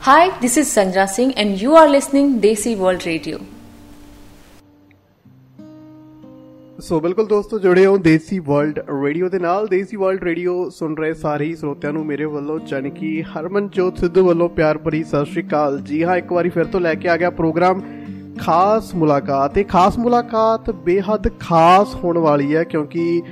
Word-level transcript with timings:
Hi, 0.00 0.30
this 0.38 0.56
is 0.56 0.68
Sanjana 0.68 1.06
Singh 1.06 1.32
and 1.34 1.60
you 1.60 1.74
are 1.74 1.88
listening 1.88 2.28
Desi 2.40 2.74
World 2.76 3.04
Radio. 3.04 3.38
ਸੋ 6.80 7.00
ਬਿਲਕੁਲ 7.00 7.26
ਦੋਸਤੋ 7.26 7.58
ਜੁੜੇ 7.58 7.84
ਹੋ 7.86 7.96
ਦੇਸੀ 7.98 8.38
ਵਰਲਡ 8.40 8.78
ਰੇਡੀਓ 9.04 9.28
ਦੇ 9.28 9.38
ਨਾਲ 9.38 9.66
ਦੇਸੀ 9.68 9.96
ਵਰਲਡ 9.96 10.22
ਰੇਡੀਓ 10.24 10.68
ਸੁਣ 10.70 10.94
ਰਹੇ 10.96 11.14
ਸਾਰੇ 11.14 11.54
ਸਰੋਤਿਆਂ 11.54 11.92
ਨੂੰ 11.92 12.04
ਮੇਰੇ 12.06 12.24
ਵੱਲੋਂ 12.26 12.58
ਜਾਨੀ 12.68 12.90
ਕਿ 12.90 13.10
ਹਰਮਨਜੋਤ 13.32 13.98
ਸਿੱਧੂ 13.98 14.24
ਵੱਲੋਂ 14.26 14.48
ਪਿਆਰ 14.50 14.78
ਭਰੀ 14.78 15.02
ਸਤਿ 15.04 15.24
ਸ਼੍ਰੀ 15.24 15.46
ਅਕਾਲ 15.46 15.80
ਜੀ 15.80 16.02
ਹਾਂ 16.04 16.16
ਇੱਕ 16.16 16.32
ਵਾਰੀ 16.32 16.48
ਫਿਰ 16.48 16.64
ਤੋਂ 16.66 16.80
ਲੈ 16.80 16.94
ਕੇ 16.94 17.08
ਆ 17.08 17.16
ਗਿਆ 17.16 17.30
ਪ੍ਰੋਗਰਾਮ 17.40 17.82
ਖਾਸ 18.38 18.94
ਮੁਲਾਕਾਤ 18.94 19.58
ਇਹ 19.58 19.64
ਖਾਸ 19.64 19.98
ਮੁਲਾਕਾਤ 19.98 20.70
ਬੇਹੱਦ 20.84 21.28
ਖਾਸ 21.40 21.94
ਹੋਣ 22.04 22.18
ਵਾਲੀ 22.18 22.54
ਹੈ 22.56 22.64
ਕਿਉਂਕਿ 22.64 23.22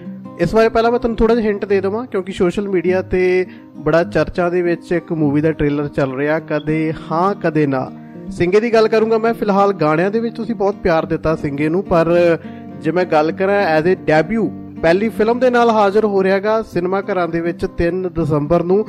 ਇਸ 0.41 0.55
ਵਾਰ 0.55 0.69
ਪਹਿਲਾਂ 0.69 0.91
ਮੈਂ 0.91 0.99
ਤੁਹਾਨੂੰ 0.99 1.17
ਥੋੜਾ 1.17 1.35
ਜਿਹਾ 1.35 1.47
ਹਿੰਟ 1.47 1.65
ਦੇ 1.65 1.81
ਦਵਾਂ, 1.81 2.07
ਕਿਉਂਕਿ 2.07 2.33
ਸੋਸ਼ਲ 2.33 2.69
ਮੀਡੀਆ 2.69 3.01
ਤੇ 3.03 3.47
ਬੜਾ 3.77 4.03
ਚਰਚਾ 4.05 4.49
ਦੇ 4.51 4.63
ਵਿੱਚ 4.63 4.93
ਇੱਕ 4.93 5.13
ਮੂਵੀ 5.13 5.41
ਦਾ 5.41 5.53
ਟ੍ਰੇਲਰ 5.53 5.89
ਚੱਲ 5.89 6.15
ਰਿਹਾ, 6.15 6.39
ਕਦੇ 6.41 6.93
ਹਾਂ, 7.13 7.35
ਕਦੇ 7.35 7.67
ਨਾ। 7.67 7.91
ਸਿੰਗੇ 8.31 8.61
ਦੀ 8.61 8.73
ਗੱਲ 8.73 8.89
ਕਰੂੰਗਾ 8.89 9.19
ਮੈਂ, 9.19 9.33
ਫਿਲਹਾਲ 9.35 9.73
ਗਾਣਿਆਂ 9.73 10.11
ਦੇ 10.11 10.21
ਵਿੱਚ 10.21 10.37
ਤੁਸੀਂ 10.37 10.55
ਬਹੁਤ 10.55 10.75
ਪਿਆਰ 10.75 11.07
ਦਿੱਤਾ 11.07 11.35
ਸਿੰਗੇ 11.37 11.69
ਨੂੰ, 11.69 11.83
ਪਰ 11.85 12.39
ਜੇ 12.81 12.91
ਮੈਂ 12.91 13.05
ਗੱਲ 13.05 13.33
ਕਰਾਂ 13.33 13.55
ਐਜ਼ 13.55 13.89
ਅ 13.89 13.95
ਡੈਬਿਊ 14.07 14.49
ਪਹਿਲੀ 14.83 15.09
ਫਿਲਮ 15.09 15.39
ਦੇ 15.39 15.51
ਨਾਲ 15.51 15.71
ਹਾਜ਼ਰ 15.71 16.05
ਹੋ 16.05 16.23
ਰਿਹਾਗਾ 16.23 16.63
ਸਿਨੇਮਾ 16.63 17.01
ਘਰਾਂ 17.01 17.29
ਦੇ 17.29 17.41
ਵਿੱਚ 17.41 17.67
3 17.79 18.03
ਦਸੰਬਰ 18.09 18.63
ਨੂੰ। 18.63 18.85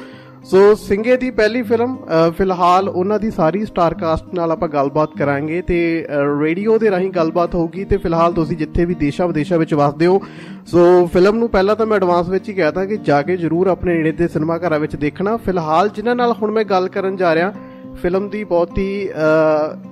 ਸੋ 0.51 0.59
ਸਿੰਗੇ 0.75 1.15
ਦੀ 1.17 1.29
ਪਹਿਲੀ 1.31 1.61
ਫਿਲਮ 1.61 1.95
ਫਿਲਹਾਲ 2.37 2.89
ਉਹਨਾਂ 2.89 3.19
ਦੀ 3.19 3.31
ਸਾਰੀ 3.31 3.65
ਸਟਾਰ 3.65 3.93
ਕਾਸਟ 3.93 4.33
ਨਾਲ 4.33 4.51
ਆਪਾਂ 4.51 4.67
ਗੱਲਬਾਤ 4.69 5.17
ਕਰਾਂਗੇ 5.19 5.61
ਤੇ 5.61 5.77
ਰੇਡੀਓ 6.41 6.77
ਦੇ 6.79 6.91
ਰਾਹੀਂ 6.91 7.09
ਗੱਲਬਾਤ 7.11 7.55
ਹੋਊਗੀ 7.55 7.83
ਤੇ 7.85 7.97
ਫਿਲਹਾਲ 7.97 8.33
ਤੁਸੀਂ 8.33 8.57
ਜਿੱਥੇ 8.57 8.85
ਵੀ 8.85 8.95
ਦੇਸ਼ਾਂ 8.95 9.27
ਵਿਦੇਸ਼ਾਂ 9.27 9.57
ਵਿੱਚ 9.59 9.73
ਵਸਦੇ 9.73 10.05
ਹੋ। 10.05 10.21
ਸੋ 10.65 11.05
ਫਿਲਮ 11.13 11.37
ਨੂੰ 11.37 11.49
ਪਹਿਲਾਂ 11.49 11.75
ਤਾਂ 11.75 11.85
ਮੈਂ 11.85 11.97
ਐਡਵਾਂਸ 11.97 12.29
ਵਿੱਚ 12.29 12.49
ਹੀ 12.49 12.53
ਕਹਿਤਾ 12.53 12.85
ਕਿ 12.85 12.97
ਜਾ 12.97 13.21
ਕੇ 13.21 13.37
ਜਰੂਰ 13.37 13.67
ਆਪਣੇ 13.67 13.95
ਨੇੜੇ 13.95 14.11
ਦੇ 14.11 14.27
ਸਿਨੇਮਾ 14.27 14.57
ਘਰਾਂ 14.57 14.79
ਵਿੱਚ 14.79 14.95
ਦੇਖਣਾ। 14.95 15.37
ਫਿਲਹਾਲ 15.37 15.89
ਜਿਨ੍ਹਾਂ 15.89 16.15
ਨਾਲ 16.15 16.33
ਹੁਣ 16.41 16.51
ਮੈਂ 16.51 16.63
ਗੱਲ 16.63 16.87
ਕਰਨ 16.87 17.15
ਜਾ 17.15 17.33
ਰਿਹਾ, 17.35 17.53
ਫਿਲਮ 18.01 18.29
ਦੀ 18.29 18.43
ਬਹੁਤ 18.43 18.77
ਹੀ 18.77 19.09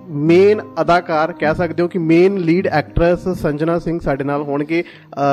ਮੇਨ 0.09 0.61
ਅਦਾਕਾਰ 0.81 1.31
ਕਹਿ 1.33 1.55
ਸਕਦੇ 1.55 1.83
ਹੋ 1.83 1.87
ਕਿ 1.87 1.99
main 1.99 2.37
lead 2.37 2.67
actress 2.67 3.27
Sanjana 3.39 3.77
Singh 3.79 3.99
ਸਾਡੇ 3.99 4.23
ਨਾਲ 4.23 4.41
ਹੋਣਗੇ। 4.41 4.83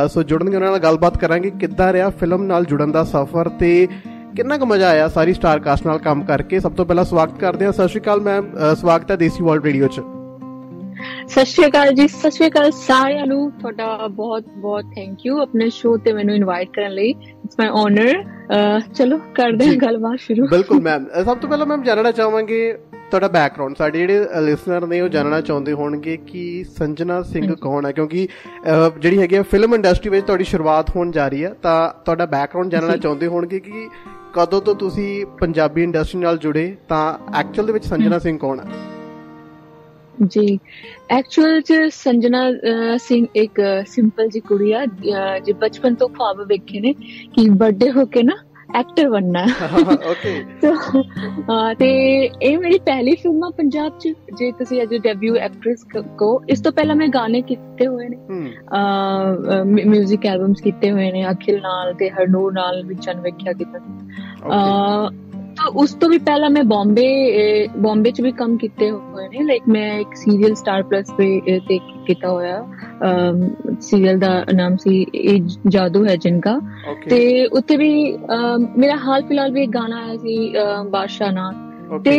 ਸੋ 0.09 0.23
ਜੁੜਨਗੇ, 0.23 0.56
ਉਹਨਾਂ 0.56 0.70
ਨਾਲ 0.70 0.81
ਗੱਲਬਾਤ 0.81 1.19
ਕਰਾਂਗੇ 1.19 1.50
ਕਿੱਦਾਂ 1.50 1.93
ਰਿਹਾ 1.93 2.11
ਫਿਲਮ 2.11 2.43
ਨਾਲ 2.43 2.65
ਜੁੜਨ 2.65 2.93
ਦਾ 2.93 3.05
ਸਫ਼ਰ 3.05 3.48
ਤੇ 3.48 3.87
ਕਿੰਨਾ 4.36 4.56
ਕੁ 4.58 4.66
ਮਜ਼ਾ 4.66 4.88
ਆਇਆ 4.88 5.08
ਸਾਰੀ 5.08 5.33
ਸਟਾਰ 5.34 5.58
ਕਾਸਟ 5.61 5.86
ਨਾਲ 5.86 5.98
ਕੰਮ 5.98 6.22
ਕਰਕੇ? 6.25 6.61
ਸਭ 6.61 6.72
ਤੋਂ 6.72 6.84
ਪਹਿਲਾਂ 6.86 7.05
ਸਵਾਗਤ 7.05 7.38
ਕਰਦੇ 7.38 7.64
ਹਾਂ। 7.64 7.72
ਸਤਿ 7.72 7.88
ਸ਼੍ਰੀ 7.88 8.00
ਅਕਾਲ 8.00 8.20
ਮੈਮ 8.20 8.47
ਸਵਾਗਤ 8.80 9.11
ਹੈ 9.11 9.16
ਦੇਸੀ 9.16 9.44
ਵਰਲਡ 9.44 9.64
ਰੇਡੀਓ 9.64 9.86
'ਚ। 9.86 10.00
ਸਤਿ 11.28 11.44
ਸ਼੍ਰੀ 11.44 11.66
ਅਕਾਲ 11.66 11.92
ਜੀ 11.94 12.06
ਸਤਿ 12.08 12.30
ਸ਼੍ਰੀ 12.30 12.48
ਅਕਾਲ 12.48 12.70
ਸਾਰਿਆਂ 12.77 13.27
ਨੂੰ। 13.27 13.50
ਤੁਹਾਡਾ 13.50 14.06
ਬਹੁਤ 14.10 14.44
ਬਹੁਤ 14.56 14.84
ਥੈਂਕ 14.94 15.27
ਯੂ 15.27 15.41
ਆਪਣੇ 15.42 15.69
ਸ਼ੋਅ 15.70 15.98
ਤੇ 16.05 16.12
ਮੈਨੂੰ 16.12 16.34
ਇਨਵਾਈਟ 16.34 16.70
ਕਰਨ 16.75 16.92
ਲਈ। 16.92 17.10
ਇਟਸ 17.10 17.56
ਮਾਈ 17.60 17.69
ਓਨਰ 17.83 18.22
ਚਲੋ 18.94 19.19
ਕਰਦੇ 19.34 19.66
ਹਾਂ 19.66 19.75
ਗੱਲਬਾਤ 19.83 20.19
ਸ਼ੁਰੂ। 20.20 20.47
ਬਿਲਕੁਲ 20.50 20.80
ਮੈਮ 20.83 21.06
ਸਭ 21.25 21.36
ਤੋਂ 21.36 21.48
ਪਹਿਲਾਂ 21.48 21.66
ਮੈਮ 21.66 21.83
ਜਾਣਨਾ 21.83 22.10
ਚਾਹਾਂਗੇ 22.12 22.72
ਤੁਹਾਡਾ 23.10 23.28
ਬੈਕਗ੍ਰਾਉਂਡ 23.28 23.77
ਸਾਡੇ 23.77 23.98
ਜਿਹੜੇ 23.98 24.41
ਲਿਸਨਰ 24.42 24.86
ਨੇ 24.86 25.00
ਉਹ 25.00 25.08
ਜਾਣਨਾ 25.08 25.41
ਚਾਹੁੰਦੇ 25.41 25.72
ਹੋਣਗੇ 25.72 26.16
ਕਿ 26.27 26.64
ਸੰਜਨਾ 26.78 27.20
ਸਿੰਘ 27.22 27.55
ਕੌਣ 27.62 27.86
ਹੈ? 27.86 27.92
ਕਿਉਂਕਿ 27.92 28.27
ਜਿਹੜੀ 28.98 29.20
ਹੈਗੀ 29.20 29.36
ਆ 29.36 29.42
ਫਿਲਮ 29.50 29.75
ਇੰਡਸਟਰੀ 29.75 30.10
ਵਿੱਚ 30.10 30.27
ਤੁਹਾਡੀ 30.27 30.44
ਸ਼ੁਰੂਆਤ 30.44 30.97
ਹੋਣ 30.97 31.10
ਜਾ 31.10 31.28
ਰਹੀ 31.28 31.44
ਹੈ 31.44 31.53
ਤਾਂ 31.62 31.77
ਤੁਹਾਡਾ 32.05 32.27
ਬੈਕਗ੍ਰਾਉਂਡ 32.27 32.70
ਜਾਣਨਾ 32.70 32.97
ਚਾਹੁੰਦੇ 32.97 33.27
ਹੋਣਗੇ 33.27 33.60
ਕਿ 33.60 33.88
ਕਦੋਂ 34.33 34.61
ਤੋਂ 34.61 34.75
ਤੁਸੀਂ 34.75 35.27
ਪੰਜਾਬੀ 35.41 35.83
ਇੰਡਸਟਰੀ 35.83 36.20
ਨਾਲ 36.20 36.38
ਜੁੜੇ 36.38 36.77
ਤਾਂ 36.88 37.02
ਐਕਚੁਅਲ 37.41 37.66
ਦੇ 37.66 37.72
ਵਿੱਚ 37.72 37.84
ਸੰਜਨਾ 37.84 38.19
ਸਿੰਘ 38.19 38.38
ਕੌਣ 38.38 38.61
ਹੈ? 38.61 38.64
ਜੀ 40.27 40.58
ਐਕਚੁਅਲ 41.11 41.61
ਚ 41.61 41.72
ਸੰਜਨਾ 41.92 42.41
ਸਿੰਘ 42.97 43.27
ਇੱਕ 43.36 43.60
ਸਿੰਪਲ 43.86 44.28
ਜੀ 44.28 44.41
ਕੁੜੀ 44.41 44.72
ਆ 44.72 44.84
ਜੇ 45.38 45.53
ਬਚਪਨ 45.53 45.94
ਤੋਂ 45.94 46.08
ਖਾਬ 46.08 46.41
ਵੇਖੇ 46.48 46.80
ਨੇ 46.80 46.92
ਕਿ 47.34 47.48
ਬਰਥਡੇ 47.50 47.91
ਹੋ 47.91 48.05
ਕੇ 48.06 48.22
ਨਾ 48.22 48.36
ਐਕਟਰ 48.75 49.09
ਬਣਨਾ 49.09 49.47
ਓਕੇ 50.11 50.45
ਤੇ 51.78 51.91
ਇਹ 52.42 52.59
ਮੇਰੀ 52.59 52.78
ਪਹਿਲੀ 52.78 53.15
ਫਿਲਮ 53.15 53.45
ਆ 53.45 53.51
ਪੰਜਾਬ 53.56 53.98
ਚ 53.98 54.09
ਜੇ 54.34 54.51
ਤੁਸੀਂ 54.53 54.83
ਅਜੇ 54.83 54.98
ਡੈਬਿਊ 54.98 55.37
ਐਕਟ੍ਰੈਸ 55.37 55.84
ਕੋ 56.19 56.42
ਇਸ 56.48 56.61
ਤੋਂ 56.61 56.73
ਪਹਿਲਾਂ 56.73 56.97
ਮੈਂ 56.97 57.09
ਗਾਣੇ 57.09 57.43
ਕੀਤੇ 57.43 57.87
ਹੋਏ 57.87 58.09
ਨੇ 58.09 58.17
ਅ 58.17 59.62
뮤직 59.91 60.27
ਐਲਬਮਸ 60.27 60.60
ਕੀਤੇ 60.60 60.91
ਹੋਏ 60.91 61.12
ਨੇ 61.12 61.31
ਅਖਿਲ 61.31 61.60
ਨਾਲ 61.62 61.94
ਤੇ 61.94 62.10
ਹਰਨੂਰ 62.10 62.53
ਨਾਲ 62.53 62.83
ਵੀ 62.84 62.94
ਚੰਨ 62.94 63.21
ਵੇਖਿਆ 63.21 63.53
ਕੀਤਾ 63.53 63.78
ਅ 63.78 65.10
ਉਸ 65.77 65.93
ਤੋਂ 65.95 66.09
ਵੀ 66.09 66.19
ਪਹਿਲਾਂ 66.19 66.49
ਮੈਂ 66.50 66.62
ਬੰਬੇ 66.65 67.67
ਬੰਬੇ 67.77 68.11
ਚ 68.11 68.21
ਵੀ 68.21 68.31
ਕੰਮ 68.33 68.56
ਕੀਤੇ 68.56 68.91
ਹੋਏ 68.91 69.28
ਨੇ। 69.28 69.45
ਲਾਈਕ 69.45 69.62
ਮੈਂ 69.69 69.99
ਇੱਕ 69.99 70.15
ਸੀਰੀਅਲ 70.15 70.55
ਸਟਾਰ 70.55 70.83
ਪਲੱਸ 70.83 71.11
ਤੇ 71.19 71.59
ਤੇ 71.59 71.78
ਕੀਤਾ 72.06 72.28
ਹੋਇਆ। 72.28 72.65
ਸੀਰੀਅਲ 73.81 74.19
ਦਾ 74.19 74.45
ਨਾਮ 74.55 74.77
ਸੀ 74.77 75.05
ਇਹ 75.15 75.41
ਜਾਦੂ 75.69 76.05
ਹੈ 76.06 76.17
ਜਿੰਕਾ 76.17 76.59
ਤੇ 77.11 77.47
ਉੱਥੇ 77.47 77.77
ਵੀ 77.77 77.93
ਮੇਰਾ 78.78 78.97
ਹਾਲ 78.97 79.22
ਫਿਲਹਾਲ 79.22 79.53
ਵੀ 79.53 79.62
ਇੱਕ 79.62 79.71
ਗਾਣਾ 79.71 79.97
ਆਇਆ 79.97 80.17
ਸੀ 80.17 80.53
ਬਾਦਸ਼ਾਹ 80.91 81.33
ਨਾਲ। 81.33 81.55
ਤੇ 82.05 82.15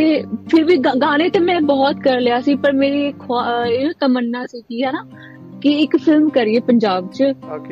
ਫਿਰ 0.50 0.64
ਵੀ 0.64 0.78
ਗਾਣੇ 0.78 1.30
ਤੇ 1.30 1.40
ਮੈਂ 1.40 1.60
ਬਹੁਤ 1.62 2.00
ਕਰ 2.00 2.20
ਲਿਆ 2.22 2.40
ਸੀ 2.42 2.56
ਪਰ 2.56 2.72
ਮੇਰੀ 2.74 3.06
ਇਹ 3.06 3.90
ਤਮੰਨਾ 4.00 4.46
ਸੀ 4.46 4.62
ਕਿ 4.62 4.84
ਹੈ 4.84 4.92
ਨਾ? 4.92 5.06
ਕਿ 5.62 5.72
ਇੱਕ 5.72 5.96
ਫਿਲਮ 5.98 6.30
ਕਰੀਏ 6.30 6.60
ਪੰਜਾਬ 6.60 7.10
'ਚ। 7.12 7.24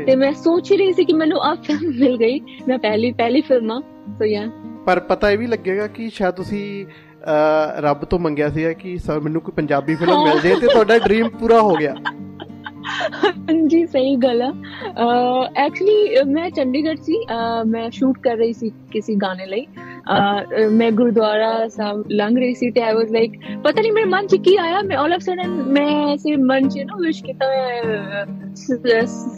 ਤੇ 0.05 0.15
ਮੈਂ 0.15 0.31
ਸੋਚ 0.33 0.71
ਰਹੀ 0.73 0.93
ਸੀ 0.93 1.05
ਕਿ 1.05 1.13
ਮੈਨੂੰ 1.13 1.41
ਆ 1.41 1.53
ਫਿਲਮ 1.63 1.91
ਮਿਲ 1.99 2.17
ਗਈ। 2.17 2.39
ਮੈਂ 2.67 2.77
ਪਹਿਲੀ 2.77 3.11
ਪਹਿਲੀ 3.11 3.41
ਫਿਲਮ 3.41 3.71
ਆ 3.71 3.79
ਸੋ 4.17 4.25
ਯਾ 4.25 4.43
ਪਰ 4.85 4.99
ਪਤਾ 4.99 5.31
ਇਹ 5.31 5.37
ਵੀ 5.37 5.47
ਲੱਗੇਗਾ 5.47 5.87
ਕਿ 5.87 6.09
ਸ਼ਾਇਦ 6.09 6.33
ਤੁਸੀਂ 6.33 6.85
ਰੱਬ 7.79 8.05
ਤੋਂ 8.05 8.19
ਮੰਗਿਆ 8.19 8.49
ਸੀਗਾ 8.49 8.73
ਕਿ 8.73 8.97
ਮੈਨੂੰ 9.23 9.41
ਕੋਈ 9.41 9.53
ਪੰਜਾਬੀ 9.55 9.95
ਫਿਲਮ 9.95 10.23
ਮਿਲ 10.23 10.39
ਜੇ 10.39 10.55
ਤੇ 10.55 10.67
ਤੁਹਾਡਾ 10.67 10.97
ਡ੍ਰੀਮ 10.99 11.29
ਪੂਰਾ 11.29 11.61
ਹੋ 11.61 11.75
ਗਿਆ। 11.75 11.95
ਹਾਂਜੀ, 13.37 13.85
ਸਹੀ 13.85 14.15
ਗੱਲ 14.15 14.41
ਆ। 14.41 14.53
ਐਕਚੁਅਲੀ 15.55 16.23
ਮੈਂ 16.25 16.49
ਚੰਡੀਗੜ੍ਹ 16.49 16.99
ਸੀ। 17.01 17.25
ਮੈਂ 17.67 17.89
ਸ਼ੂਟ 17.89 18.19
ਕਰ 18.19 18.37
ਰਹੀ 18.37 18.53
ਸੀ 18.53 18.71
ਕਿਸੇ 18.91 19.15
ਗਾਣੇ 19.15 19.45
ਲਈ। 19.45 19.65
ਮੈਂ 20.70 20.90
ਗੁਰਦੁਆਰਾ 20.92 21.68
ਸਾਹਿਬ 21.68 22.04
ਲੰਘ 22.10 22.38
ਰਹੀ 22.38 22.54
ਸੀ 22.54 22.70
ਤੇ 22.70 22.82
ਆਈ 22.82 22.94
ਵਾਸ 22.94 23.10
ਲਾਈਕ 23.10 23.32
ਪਤਾ 23.64 23.82
ਨਹੀਂ 23.82 23.92
ਮੇਰੇ 23.92 24.06
ਮਨ 24.06 24.26
'ਚ 24.26 24.36
ਕੀ 24.36 24.56
ਆਇਆ 24.56 24.82
ਮੈਂ 24.82 24.96
ਆਲ 24.96 25.12
ਆਫ 25.12 25.20
ਸਡਨ 25.20 25.50
ਮੈਂ 25.50 26.12
ਐਸੇ 26.12 26.36
ਮਨ 26.36 26.68
'ਚ 26.68 26.78
ਨਾ 26.78 26.96
ਵਿਸ਼ 26.96 27.22
ਕੀਤਾ 27.24 27.46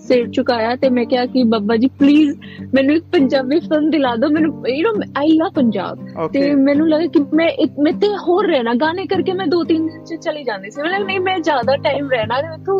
ਸਿਰ 0.08 0.26
ਝੁਕਾਇਆ 0.26 0.76
ਤੇ 0.76 0.88
ਮੈਂ 0.88 1.04
ਕਿਹਾ 1.04 1.26
ਕਿ 1.26 1.42
ਬੱਬਾ 1.44 1.76
ਜੀ 1.76 1.88
ਪਲੀਜ਼ 1.98 2.36
ਮੈਨੂੰ 2.74 2.96
ਇੱਕ 2.96 3.04
ਪੰਜਾਬੀ 3.12 3.58
ਫਿਲਮ 3.60 3.90
ਦਿਲਾ 3.90 4.14
ਦਿਓ 4.16 4.28
ਮੈਨੂੰ 4.28 4.64
you 4.68 4.90
know 4.90 5.02
I 5.16 5.28
love 5.28 5.50
Punjab 5.54 5.98
ਤੇ 6.32 6.54
ਮੈਨੂੰ 6.54 6.88
ਲੱਗਾ 6.88 7.06
ਕਿ 7.06 7.20
ਮੈਂ 7.34 7.48
ਮੈਂ 7.82 7.92
ਤੇ 7.92 8.08
ਹੋਰ 8.28 8.46
ਰਹਿਣਾ 8.46 8.74
ਗਾਣੇ 8.74 9.06
ਕਰਕੇ 9.06 9.32
ਮੈਂ 9.32 9.46
ਦੋ 9.46 9.62
ਤਿੰਨ 9.64 9.86
ਦਿਨ 9.86 10.04
'ਚ 10.04 10.14
ਚਲੀ 10.14 10.44
ਜਾਂਦੀ 10.44 10.70
ਸੀ 10.70 10.82
ਮੈਂ 10.82 11.00
ਨਹੀਂ 11.00 11.20
ਮੈਂ 11.20 11.38
ਜ਼ਿਆਦਾ 11.38 11.76
ਟਾਈਮ 11.76 12.10
ਰਹਿਣਾ 12.10 12.40
ਤੇ 12.40 12.72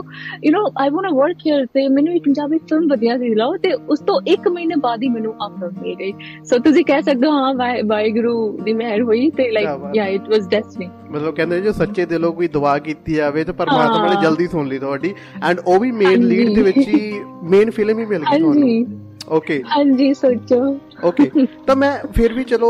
you 0.47 0.53
know 0.53 0.71
I 0.81 0.91
want 0.91 1.06
to 1.09 1.16
work 1.16 1.47
here 1.47 1.66
ਤੇ 1.66 1.88
ਮੈਨੂੰ 1.88 2.15
ਇੱਕ 2.15 2.25
ਪੰਜਾਬੀ 2.25 2.59
ਫਿਲਮ 2.59 2.88
ਵਧੀਆ 2.88 3.19
ਸੀ 3.19 3.28
ਦਿਲਾਓ 3.28 3.56
ਤੇ 3.56 3.72
ਉਸ 3.72 4.00
ਤੋਂ 4.00 4.21
1 4.32 4.50
ਮਹੀਨੇ 4.53 4.75
ਬਾਅਦ 4.75 5.03
ਹੀ 5.03 5.09
ਮੈਨੂੰ 5.09 5.34
ਆਫਰ 5.43 5.71
ਮਿਲ 5.82 5.94
ਗਈ 5.94 6.12
ਸੋ 6.44 6.59
ਤੁਸੀਂ 6.59 6.84
ਕਹਿ 6.84 7.03
ਸਕਦੇ 7.03 7.26
ਹੋ 7.26 7.32
ਹਾਂ 7.32 7.54
ਵਾਹਿਗੁਰੂ 7.81 8.35
ਦੀ 8.63 8.73
ਮਿਹਰ 8.73 9.01
ਹੋਈ 9.01 9.29
ਤੇ 9.29 9.50
ਲਾਈਕ 9.51 9.95
ਯਾ 9.95 10.06
ਇਟ 10.07 10.29
ਵਾਸ 10.29 10.47
ਡੈਸਟਨੀ 10.50 10.89
ਮਤਲਬ 11.11 11.35
ਕਹਿੰਦੇ 11.35 11.61
ਜੇ 11.61 11.72
ਸੱਚੇ 11.73 12.06
ਦਿਲੋਂ 12.06 12.31
ਕੋਈ 12.34 12.47
ਦੁਆ 12.47 12.78
ਕੀਤੀ 12.79 13.13
ਜਾਵੇ 13.13 13.44
ਤੇ 13.44 13.51
ਪਰਮਾਤਮਾ 13.53 14.13
ਨੇ 14.13 14.22
ਜਲਦੀ 14.22 14.47
ਸੁਣ 14.47 14.67
ਲਈ 14.67 14.79
ਤੁਹਾਡੀ। 14.79 15.13
ਐਂਡ 15.44 15.59
ਉਹ 15.59 15.79
ਵੀ 15.79 15.91
ਮੇਨ 15.94 16.23
ਲੀਡ 16.23 16.53
ਦੇ 16.56 16.62
ਵਿੱਚ 16.63 16.78
ਹੀ 16.78 17.13
ਮੇਨ 17.44 17.72
ਫਿਲਮ 17.72 18.00
ਹੀ 18.00 18.06
ਮਿਲ 18.06 18.23
ਗਈ 18.23 18.39
ਤੁਹਾਨੂੰ। 18.39 19.01
ਓਕੇ 19.31 19.62
ਹਾਂਜੀ 19.67 20.13
ਸੋਚੋ। 20.13 20.57
ਓਕੇ 21.03 21.29
ਤਾਂ 21.67 21.75
ਮੈਂ 21.75 21.91
ਫਿਰ 22.16 22.33
ਵੀ 22.33 22.44
ਚਲੋ 22.44 22.69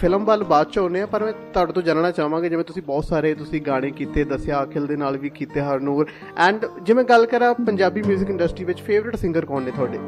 ਫਿਲਮ 0.00 0.24
ਵੱਲ 0.24 0.44
ਬਾਅਦ 0.44 0.70
ਚ 0.70 0.78
ਆਉਨੇ 0.78 1.00
ਆ 1.00 1.06
ਪਰ 1.06 1.24
ਮੈਂ 1.24 1.32
ਤੁਹਾਡੇ 1.52 1.72
ਤੋਂ 1.72 1.82
ਜਾਣਨਾ 1.82 2.10
ਚਾਹਾਂਗਾ 2.10 2.48
ਜਿਵੇਂ 2.48 2.64
ਤੁਸੀਂ 2.64 2.82
ਬਹੁਤ 2.82 3.04
ਸਾਰੇ 3.04 3.34
ਤੁਸੀਂ 3.34 3.60
ਗਾਣੇ 3.60 3.90
ਕੀਤੇ 3.90 4.24
ਦੱਸਿਆ 4.24 4.62
ਅਖਿਲ 4.64 4.86
ਦੇ 4.86 4.96
ਨਾਲ 4.96 5.16
ਵੀ 5.16 5.28
ਕੀਤੇ 5.28 5.60
ਹਰਨੂਰ। 5.60 6.06
ਐਂਡ 6.38 6.66
ਜਿਵੇਂ 6.82 7.04
ਗੱਲ 7.04 7.26
ਕਰਾਂ 7.26 7.54
ਪੰਜਾਬੀ 7.66 8.02
뮤직 8.02 8.30
ਇੰਡਸਟਰੀ 8.30 8.64
ਵਿੱਚ 8.64 8.80
ਫੇਵਰਿਟ 8.80 9.16
ਸਿੰਗਰ 9.16 9.46
ਕੌਣ 9.46 9.62
ਨੇ 9.62 9.70
ਤੁਹਾਡੇ? 9.70 9.98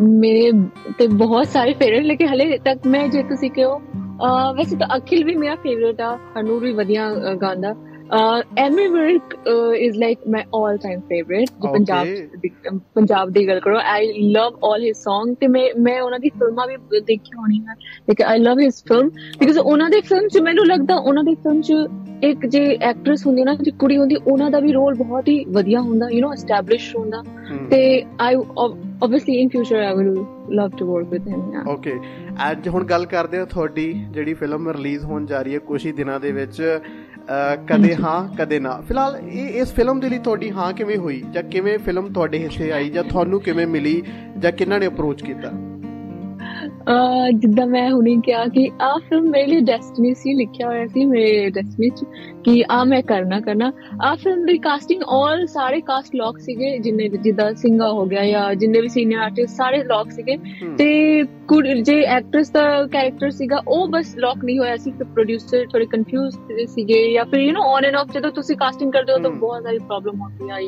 ਮੇਰੇ 0.00 0.50
ਤੇ 0.98 1.06
ਬਹੁਤ 1.14 1.48
ਸਾਰੇ 1.48 1.72
ਫੇਵਰਿਟ 1.74 2.04
ਲੇਕਿਨ 2.06 2.28
ਹਲੇ 2.28 2.58
ਤੱਕ 2.64 2.86
ਮੈਂ, 2.86 3.06
ਜੇ 3.08 3.22
ਤੁਸੀਂ 3.24 3.50
ਕਿਹੋ 3.52 3.78
ਵੈਸੇ 4.56 4.76
ਤਾਂ 4.76 4.86
ਅਖਿਲ 4.96 5.24
ਵੀ 5.24 5.34
ਮੇਰਾ 5.36 5.54
ਫੇਵਰਿਟ 5.62 6.00
ਆ, 6.00 6.16
ਹਨੂਰ 6.38 6.60
ਵੀ 6.60 6.72
ਵਧੀਆ 6.74 7.10
ਗਾਉਂਦਾ। 7.36 7.74
Ammy 8.58 8.86
Virk 8.86 9.34
is 9.76 9.98
like 9.98 10.18
my 10.28 10.42
all 10.54 10.76
time 10.76 11.00
favourite 11.00 11.48
ਜੋ 11.62 11.72
ਪੰਜਾਬ 11.72 12.06
ਪੰਜਾਬ 12.94 13.30
ਦੀ 13.30 13.48
ਗੱਲ 13.48 13.60
ਕਰੋ 13.60 13.78
I 13.84 14.12
love 14.30 14.58
all 14.64 14.82
his 14.82 15.04
Song. 15.08 15.34
ਤੇ 15.40 15.46
ਮੈਂ 15.46 15.68
ਮੈਂ 15.80 16.02
ਉਹਨਾਂ 16.02 16.18
ਦੀ 16.18 16.28
ਫਿਲਮਾਂ 16.28 16.66
ਵੀ 16.66 17.00
ਦੇਖੀ 17.00 17.30
ਹੋਣੀ 17.38 17.58
ਹੈ 17.58 17.74
like 18.00 18.22
I 18.22 18.38
love 18.38 18.60
his 18.60 18.84
film 18.88 19.08
because 19.08 19.58
ਉਹਨਾਂ 19.58 19.90
ਦੇ 19.90 20.00
ਫਿਲਮ 20.00 20.28
ਚ 20.28 20.38
ਮੈਨੂੰ 20.38 20.66
ਲੱਗਦਾ 20.66 20.96
ਉਹਨਾਂ 20.96 21.24
ਦੀ 21.24 21.34
ਫਿਲਮ 21.34 21.60
ਚ 21.60 21.72
ਇੱਕ 22.22 22.46
ਜੇ 22.46 22.78
ਐਕਟਰੈਸ 22.82 23.26
ਹੁੰਦੀ 23.26 23.44
ਨਾ 23.44 23.54
ਜੇ 23.54 23.70
ਕੁੜੀ 23.70 23.96
ਹੁੰਦੀ 23.98 24.16
ਉਹਨਾਂ 24.16 24.50
ਦਾ 24.50 24.60
ਵੀ 24.60 24.72
ਰੋਲ 24.72 24.94
ਬਹੁਤ 24.94 25.28
ਹੀ 25.28 25.44
ਵਧੀਆ 25.44 25.80
ਹੁੰਦਾ 25.80 26.08
ਯੂ 26.10 26.26
نو 26.26 26.32
ਐਸਟੈਬਲਿਸ਼ 26.32 26.96
ਹੁੰਦਾ 26.96 27.22
ਤੇ 27.70 28.04
I 28.20 28.34
obviously 28.34 29.36
in 29.36 29.48
future 29.48 29.76
I 29.76 29.94
will 29.94 30.24
love 30.50 30.70
to 30.78 30.94
work 30.94 31.08
with 31.08 31.28
him 31.28 31.68
okay 31.68 31.92
ਅੱਜ 32.50 32.68
ਹੁਣ 32.68 32.84
ਗੱਲ 32.84 33.06
ਕਰਦੇ 33.06 33.38
ਹਾਂ 33.38 33.46
ਤੁਹਾਡੀ 33.46 33.92
ਜਿਹੜੀ 34.10 34.34
ਫਿਲਮ 34.34 34.68
ਰਿਲੀਜ਼ 34.68 35.04
ਹੋਣ 35.04 35.26
ਜਾ 35.26 35.42
ਰਹੀ 35.42 35.54
ਹੈ 35.54 35.58
ਕੁਝ 35.58 35.86
ਹੀ 35.86 35.92
ਦਿਨਾਂ 35.92 36.20
ਦੇ 36.20 36.32
ਵਿੱਚ 36.32 36.62
ਕਦੇ 37.68 37.96
ਹਾਂ, 37.96 38.36
ਕਦੇ 38.36 38.60
ਨਾ। 38.60 38.80
ਫਿਲਹਾਲ 38.88 39.16
ਇਹ 39.16 39.48
ਇਸ 39.48 39.72
ਫਿਲਮ 39.72 40.00
ਦੇ 40.00 40.08
ਲਈ 40.08 40.18
ਤੁਹਾਡੀ 40.18 40.50
ਹਾਂ 40.50 40.72
ਕਿਵੇਂ 40.72 40.96
ਹੋਈ? 40.96 41.22
ਜਾਂ 41.32 41.42
ਕਿਵੇਂ 41.42 41.78
ਫਿਲਮ 41.78 42.12
ਤੁਹਾਡੇ 42.12 42.38
ਹਿੱਸੇ 42.38 42.72
ਆਈ? 42.72 42.90
ਜਾਂ 42.90 43.04
ਤੁਹਾਨੂੰ 43.04 43.40
ਕਿਵੇਂ 43.40 43.66
ਮਿਲੀ? 43.66 44.02
ਜਾਂ 44.38 44.52
ਕਿੰਨਾਂ 44.52 44.80
ਨੇ 44.80 44.86
ਅਪਰੋਚ 44.86 45.22
ਕੀਤਾ? 45.22 45.50
ਜਿੱਦਾਂ 47.34 47.66
ਮੈਂ 47.66 47.90
ਹੁਣੇ 47.90 48.16
ਕਿਹਾ 48.24 48.44
ਕਿ 48.46 48.70
ਆ 48.82 48.98
ਫਿਲਮ 49.08 49.28
ਮੇਰੇ 49.30 49.46
ਲਈ 49.46 49.60
ਡੈਸਟੀਨੀ 49.60 50.12
ਸੀ 50.14 50.34
ਲਿਖਿਆ 50.34 50.66
ਹੋਇਆ 50.68 50.86
ਸੀ 50.86 51.04
ਮੇਰੇ 51.04 51.50
ਡੈਸਟੀਨੀ 51.50 51.88
ਚ 51.88 52.04
ਕਿ 52.44 52.64
ਆ 52.70 52.82
ਮੈਂ 52.84 53.02
ਕਰਨਾ 53.02 53.40
ਕਰਨਾ। 53.40 53.72
ਆ 54.02 54.14
ਫਿਲਮ 54.14 54.44
ਦੀ 54.46 54.58
ਕਾਸਟਿੰਗ 54.58 55.02
ਆਲ 55.08 55.46
ਸਾਰੇ 55.46 55.80
ਕਾਸਟ 55.80 56.14
ਲੌਕ 56.16 56.38
ਸੀਗੇ 56.38 56.78
ਜਿੰਨੇ 56.78 57.08
ਜਿੱਦਾਂ 57.08 57.54
ਸਿੰਘਾ 57.54 57.88
ਹੋ 57.90 58.04
ਗਿਆ 58.06 58.24
ਜਾਂ 58.26 58.54
ਜਿੰਨੇ 58.54 58.80
ਵੀ 58.80 58.88
ਸੀਨੀਅਰ 58.88 59.20
ਆਰਟਿਸਟ 59.20 59.56
ਸਾਰੇ 59.56 59.82
ਲੌਕ 59.84 60.10
ਸੀਗੇ। 60.10 60.36
ਤੇ 60.78 61.22
ਜੇ 61.82 62.00
ਐਕਟਰਸ 62.02 62.50
ਦਾ 62.50 62.86
ਕੈਰੈਕਟਰ 62.86 63.30
ਸੀਗਾ 63.30 63.62
ਉਹ 63.68 63.88
ਬਸ 63.88 64.14
ਲੌਕ 64.18 64.44
ਨਹੀਂ 64.44 64.58
ਹੋਇਆ 64.58 64.76
ਸੀ 64.76 64.90
ਤੇ 64.90 65.04
ਪ੍ਰੋਡਿਊਸਰ 65.04 65.66
ਥੋੜੇ 65.72 65.86
ਕਨਫਿਊਜ਼ 65.86 66.38
ਸੀਗੇ 66.66 67.12
ਜਾਂ 67.12 67.24
ਫਿਰ 67.24 67.40
you 67.40 67.52
know 67.52 67.64
on 67.64 67.84
and 67.84 67.94
off 67.94 68.12
ਜਦੋਂ 68.12 68.30
ਤੁਸੀਂ 68.32 68.56
ਕਾਸਟਿੰਗ 68.56 68.92
ਕਰਦੇ 68.92 69.12
ਹੋ 69.12 69.18
ਤਾਂ 69.18 69.30
ਬਹੁਤ 69.30 69.62
ਸਾਰੀ 69.62 69.78
ਪ੍ਰੋਬਲਮ 69.78 70.20
ਹੁੰਦੀ 70.20 70.50
ਆ। 70.50 70.58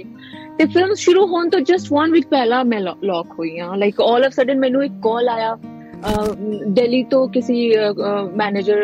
ਤੇ 0.58 0.66
ਫਿਲਮ 0.66 0.94
ਸ਼ੁਰੂ 0.94 1.26
ਹੋਣ 1.26 1.48
ਤੋਂ 1.48 1.60
ਜਸਟ 1.60 1.92
1 1.94 2.12
ਵੀਕ 2.12 2.26
ਪਹਿਲਾਂ 2.26 2.64
ਮੈਂ 2.64 2.80
ਲੌਕ 2.80 3.26
ਹੋਈ 3.38 3.58
ਆ 3.58 3.74
ਲਾਈਕ 3.74 4.00
ਆਲ 4.00 4.24
ਆਫ 4.24 4.32
ਸਡਨ 4.32 4.58
ਮੈਨੂੰ 4.58 4.84
ਇੱਕ 4.84 4.94
ਕਾਲ 5.02 5.28
ਆਇਆ। 5.28 5.56
ਦਿੱਲੀ 6.66 7.02
ਤੋਂ 7.04 7.28
ਕਿਸੇ 7.28 7.54
ਮੈਨੇਜਰ 8.34 8.80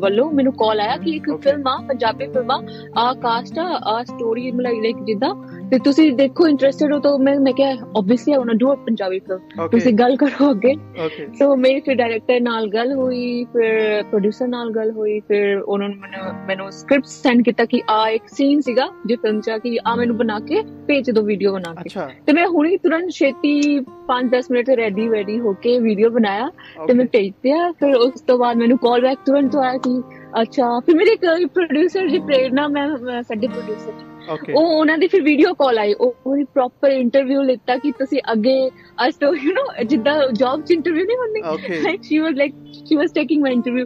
ਵੱਲੋਂ 0.00 0.32
ਮੈਨੂੰ 0.32 0.52
ਕਾਲ 0.52 0.80
ਆਇਆ 0.80 0.96
ਕਿ 0.96 1.10
ਇੱਕ 1.10 1.30
ਫਿਲਮ 1.36 1.68
ਆ 1.68 1.76
ਪੰਜਾਬੀ 1.88 2.26
ਫਿਲਮ 2.26 2.50
ਆ। 2.98 3.12
ਕਾਸਟ 3.14 3.58
ਆ 3.58 4.02
ਸਟੋਰੀ 4.02 4.50
ਮਤਲਬ 4.50 4.82
ਲਾਈਕ 4.82 4.96
ਜਿੱਦਾਂ 5.04 5.34
ਤੇ 5.70 5.78
ਤੁਸੀਂ 5.78 6.12
ਦੇਖੋ 6.12 6.48
ਇੰਟਰਸਟਿਡ 6.48 6.92
ਹੋ 6.92 6.98
ਤਾਂ 6.98 7.18
ਮੈਂ 7.18 7.40
ਮੈਂ 7.40 7.52
ਕਿਹਾ 7.52 7.70
obviously 7.96 8.32
I 8.32 8.38
want 8.38 8.50
do 8.52 8.72
a 8.72 8.74
Punjabi 8.74 9.18
film 9.18 9.68
ਤੁਸੀਂ 9.68 9.92
ਗੱਲ 9.92 10.16
ਕਰੋ 10.16 10.50
ਅੱਗੇ। 10.50 10.74
ਸੋ 11.38 11.56
ਮੇਰੀ 11.56 11.80
ਫਿਰ 11.80 11.94
ਡਾਇਰੈਕਟਰ 11.94 12.40
ਨਾਲ 12.40 12.66
ਗੱਲ 12.68 12.92
ਹੋਈ 12.92 13.44
ਫਿਰ 13.44 14.02
ਪ੍ਰੋਡਿਊਸਰ 14.02 14.48
ਨਾਲ 14.48 14.70
ਗੱਲ 14.70 14.90
ਹੋਈ 14.90 15.20
ਫਿਰ 15.20 15.58
ਉਹਨਾਂ 15.58 15.88
ਨੇ 15.88 15.94
ਮੈਨੂੰ 15.94 16.46
ਮੈਨੂੰ 16.46 16.72
ਸਕ੍ਰਿਪਟ 16.72 17.06
ਸੈਂਡ 17.06 17.42
ਕੀਤਾ 17.42 17.64
ਕਿ 17.64 17.82
ਆ 17.90 18.08
ਇੱਕ 18.08 18.22
ਸੀਨ 18.28 18.60
ਸੀਗਾ 18.60 18.88
ਜੇ 19.06 19.16
ਫਿਲਮ 19.16 19.40
ਚ 19.40 19.50
ਕਿ 19.62 19.78
ਆ 19.86 19.94
ਮੈਨੂੰ 19.94 20.16
ਬਣਾ 20.16 20.40
ਕੇ 20.40 20.62
ਭੇਜ 20.86 21.10
ਦਿਓ 21.10 21.22
ਵੀਡੀਓ 21.22 21.52
ਬਣਾ 21.52 21.74
ਕੇ। 21.74 22.00
ਤੇ 22.26 22.32
ਮੈਂ 22.32 22.46
ਹੁਣੇ 22.48 22.76
ਤੁਰੰਤ 22.76 23.10
ਛੇਤੀ 23.10 23.78
5-10 24.08 24.50
ਮਿੰਟ 24.50 24.70
ਰੈਡੀ 24.70 25.08
ਵੈਡੀ 25.08 25.40
ਹੋ 25.40 25.52
ਕੇ 25.52 25.78
ਵੀਡੀਓ 25.78 26.10
ਬਣਾਇਆ 26.10 26.50
ਤੇ 26.86 26.92
ਮੈਂ 26.94 27.06
ਭੇਜਿਆ 27.12 27.72
ਫਿਰ 27.72 27.94
ਉਸ 27.94 28.20
ਤੋਂ 28.20 28.38
ਬਾਅਦ 28.38 28.56
ਮੈਨੂੰ 28.56 28.78
ਕਾਲ 28.78 29.00
ਬੈਕ 29.00 29.18
ਤੁਰੰਤ 29.26 29.56
ਆਇਆ 29.56 29.76
ਕਿ 29.76 30.00
ਅੱਛਾ 30.42 30.80
ਫਿਰ 30.80 30.94
ਮੇਰੇ 30.96 31.16
ਪ੍ਰੋਡਿਊਸਰ 31.46 32.08
ਜੀ 32.08 32.18
ਪ੍ਰੇਰਣਾ 32.18 32.68
ਮੈਂ 32.68 33.22
ਸਾਡੇ 33.22 33.46
ਪ੍ਰੋਡਿਊਸਰ 33.48 34.13
ਉਹ 34.29 34.65
ਉਹਨਾਂ 34.65 34.97
ਦੀ 34.97 35.07
ਫਿਰ 35.07 35.21
ਵੀਡੀਓ 35.21 35.53
ਕਾਲ 35.53 35.79
ਆਈ 35.79 35.93
ਉਹ 35.93 36.13
ਪੂਰੀ 36.23 36.43
ਪ੍ਰੋਪਰ 36.43 36.91
ਇੰਟਰਵਿਊ 36.91 37.41
ਲਿੱਤਾ 37.41 37.77
ਕਿ 37.77 37.91
ਤੁਸੀਂ 37.91 38.19
ਅੱਗੇ 38.31 38.55
ਅਸ 39.07 39.15
ਤੋਂ 39.15 39.33
ਯੂ 39.35 39.53
نو 39.53 39.83
ਜਿੱਦਾਂ 39.83 40.15
ਜੌਬ 40.33 40.63
ਚ 40.63 40.71
ਇੰਟਰਵਿਊ 40.71 41.05
ਨਹੀਂ 41.05 41.17
ਹੁੰਦੀ 41.17 41.81
like 41.83 42.03
she 42.03 42.19
was 42.19 42.35
like 42.35 42.55
she 42.85 42.95
was 42.95 43.11
taking 43.11 43.41
my 43.41 43.53
interview 43.53 43.85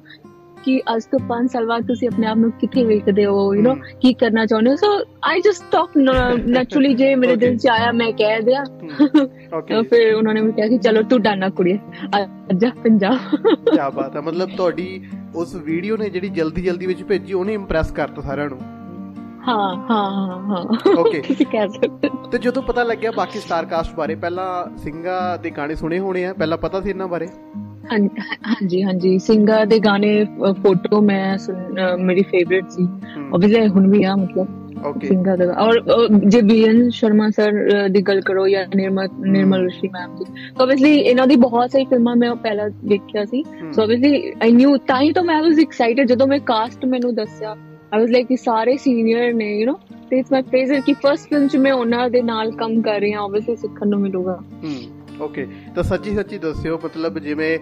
ਕਿ 0.65 0.77
ਅੱਜ 0.95 1.03
ਤੋਂ 1.03 1.19
5 1.29 1.47
ਸਾਲ 1.47 1.65
ਬਾਅਦ 1.65 1.87
ਤੁਸੀਂ 1.87 2.07
ਆਪਣੇ 2.07 2.27
ਆਪ 2.27 2.37
ਨੂੰ 2.37 2.51
ਕਿੱਥੇ 2.51 2.83
ਵੇਖਦੇ 2.83 3.25
ਹੋ 3.25 3.53
ਯੂ 3.53 3.63
نو 3.63 3.75
ਕੀ 4.01 4.13
ਕਰਨਾ 4.13 4.45
ਚਾਹੁੰਦੇ 4.45 4.71
ਹੋ 4.71 4.75
so 4.75 4.91
I 5.23 5.41
just 5.41 5.63
talk 5.71 5.97
naturally 5.97 6.93
ਜੇ 6.93 7.13
ਮੇਰੇ 7.15 7.35
ਦਿਲ 7.35 7.57
ਚ 7.57 7.67
ਆਇਆ 7.67 7.91
ਮੈਂ 7.91 8.11
ਕਹਿ 8.13 8.41
ਦਿਆ 8.41 8.63
ਓਕੇ 9.53 9.81
ਫਿਰ 9.81 10.13
ਉਹਨਾਂ 10.13 10.33
ਨੇ 10.33 10.41
ਮੈਨੂੰ 10.41 10.53
ਕਿਹਾ 10.53 10.67
ਕਿ 10.67 10.77
ਚਲੋ 10.77 11.01
ਤੂੰ 11.03 11.21
ਡਾਨਾ 11.21 11.49
ਕੁੜੀ 11.49 11.77
ਅੱਜਾ 12.15 12.69
ਪੰਜਾਬ 12.83 13.35
ਕੀ 13.69 13.77
ਬਾਤ 13.95 14.15
ਹੈ 14.15 14.21
ਮਤਲਬ 14.21 14.55
ਤੁਹਾਡੀ 14.57 15.01
ਉਸ 15.35 15.55
ਵੀਡੀਓ 15.55 15.97
ਨੇ 15.97 16.09
ਜਿਹੜੀ 16.09 16.29
ਜਲਦੀ 16.29 16.61
ਜਲਦੀ 16.61 16.85
ਵਿੱਚ 16.85 17.03
ਭੇਜੀ 17.03 17.33
ਉਹਨੇ 17.33 17.53
ਇੰਪ੍ਰੈਸ 17.53 17.91
ਕਰਤਾ 17.91 18.21
ਸਾਰਿਆਂ 18.21 18.49
ਨੂੰ 18.49 18.59
ਹਾਂ 19.46 19.74
ਹਾਂ 19.90 20.38
ਹਾਂ 20.48 20.64
ਓਕੇ 20.98 21.20
ਤੁਸੀਂ 21.20 21.46
ਕਹਿ 21.46 21.68
ਸਕਦੇ 21.68 22.08
ਤੇ 22.32 22.38
ਜਦੋਂ 22.38 22.62
ਪਤਾ 22.62 22.82
ਲੱਗਿਆ 22.82 23.10
ਬਾਕੀ 23.10 23.40
ਸਟਾਰ 23.40 23.66
ਕਾਸਟ 23.66 23.94
ਬਾਰੇ 23.94 24.14
ਪਹਿਲਾਂ 24.14 24.48
ਸਿੰਘਾ 24.78 25.36
ਦੇ 25.36 25.50
ਗਾਣੇ 25.50 25.74
ਸੁਣੇ 25.74 25.98
ਹੋਣੇ 25.98 26.24
ਆ 26.24 26.32
ਪਹਿਲਾਂ 26.32 26.58
ਪਤਾ 26.58 26.80
ਸੀ 26.80 26.90
ਇਹਨਾਂ 26.90 27.08
ਬਾਰੇ? 27.08 27.28
ਹਾਂਜੀ 27.90 28.82
ਹਾਂਜੀ। 28.82 29.18
ਸਿੰਗਾ 29.18 29.64
ਦੇ 29.64 29.78
ਗਾਣੇ 29.78 30.12
ਫੋਟੋ 30.62 31.00
ਮੈਂ 31.00 31.36
ਮੇਰੀ 31.98 32.22
ਫੇਵਰਿਟ 32.22 32.70
ਸੀ। 32.70 32.86
ਆਬਵੀਅਸਲੀ 33.34 33.68
ਹੁਣ 33.68 33.86
ਵੀ 33.90 34.02
ਆ 34.04 34.14
ਮਤਲਬ 34.16 34.86
ਓਕੇ 34.86 35.06
ਸਿੰਗਾ 35.06 35.36
ਦਾ। 35.36 35.44
ਔਰ 35.60 35.80
ਜੇ 36.24 36.40
ਬੀਐਨ 36.42 36.88
ਸ਼ਰਮਾ 36.90 37.28
ਸਰ 37.30 37.88
ਦੀ 37.88 38.02
ਗੱਲ 38.02 38.20
ਕਰੋ 38.20 38.46
ਜਾਂ 38.48 38.64
ਨਿਰਮਲ 38.76 39.08
ਨਿਰਮਲ 39.28 39.62
ਰਿਸ਼ੀ 39.64 39.88
ਮੈਮ 39.88 40.16
ਦੀ। 40.16 40.24
ਸੋ 40.24 40.62
ਆਬਵੀਅਸਲੀ 40.62 40.94
ਇਹਨਾਂ 40.96 41.26
ਦੀ 41.26 41.36
ਬਹੁਤ 41.36 41.70
ਸਾਰੀ 41.70 41.84
ਫਿਲਮਾਂ 41.84 42.16
ਮੈਂ 42.16 42.34
ਪਹਿਲਾਂ 42.36 42.68
ਦੇਖਿਆ 42.84 43.24
ਸੀ। 43.24 43.42
ਸੋ 43.72 43.82
ਆਬਵੀਅਸਲੀ 43.82 44.32
ਆਈ 44.42 44.52
ਨਿਊ 44.52 44.76
ਤਾਂ 44.88 45.00
ਹੀ 45.00 45.12
ਤਾਂ 45.12 45.22
ਮੈਂ 45.24 45.42
ਵਾਸ 45.42 45.58
ਐਕਸਾਈਟਡ 45.58 46.06
ਜਦੋਂ 46.08 46.26
ਮੈਂ 46.26 46.38
ਕਾਸਟ 46.46 46.84
ਮੈਨੂੰ 46.84 47.14
ਦੱਸਿਆ। 47.14 47.56
ਆਈ 47.92 48.00
ਵਾਸ 48.00 48.10
ਲਾਈਕ 48.10 48.38
ਸਾਰੇ 48.38 48.76
ਸੀਨੀਅਰ 48.76 49.32
ਨੇ 49.34 49.52
ਯੂ 49.52 49.66
نو 49.66 49.74
ਤੇ 50.10 50.18
ਇਟਸ 50.18 50.32
ਮਾਈ 50.32 50.42
ਪਲੇਜ਼ਰ 50.42 50.80
ਕਿ 50.80 50.92
ਫਰਸਟ 50.94 51.28
ਫਿਲਮ 51.28 51.46
ਚ 51.48 51.56
ਮੈਂ 51.56 51.72
ਉਹਨਾਂ 51.72 52.08
ਦੇ 52.10 52.22
ਨਾਲ 52.22 52.50
ਕੰਮ 52.52 52.80
ਕਰ 52.82 53.00
ਰਹੀ 53.00 53.12
ਹਾਂ 53.12 53.22
ਆਬਵੀਅਸਲੀ 53.22 53.56
ਸਿੱਖਣ 53.56 53.88
ਨੂੰ 53.88 54.00
ਮਿਲੂਗਾ 54.00 54.38
ਓਕੇ 55.20 55.46
ਤਾਂ 55.76 55.82
ਸੱਚੀ 55.82 56.14
ਸੱਚੀ 56.14 56.38
ਦੱਸਿਓ 56.38 56.78
ਮਤਲਬ 56.84 57.18
ਜਿਵੇਂ 57.18 57.58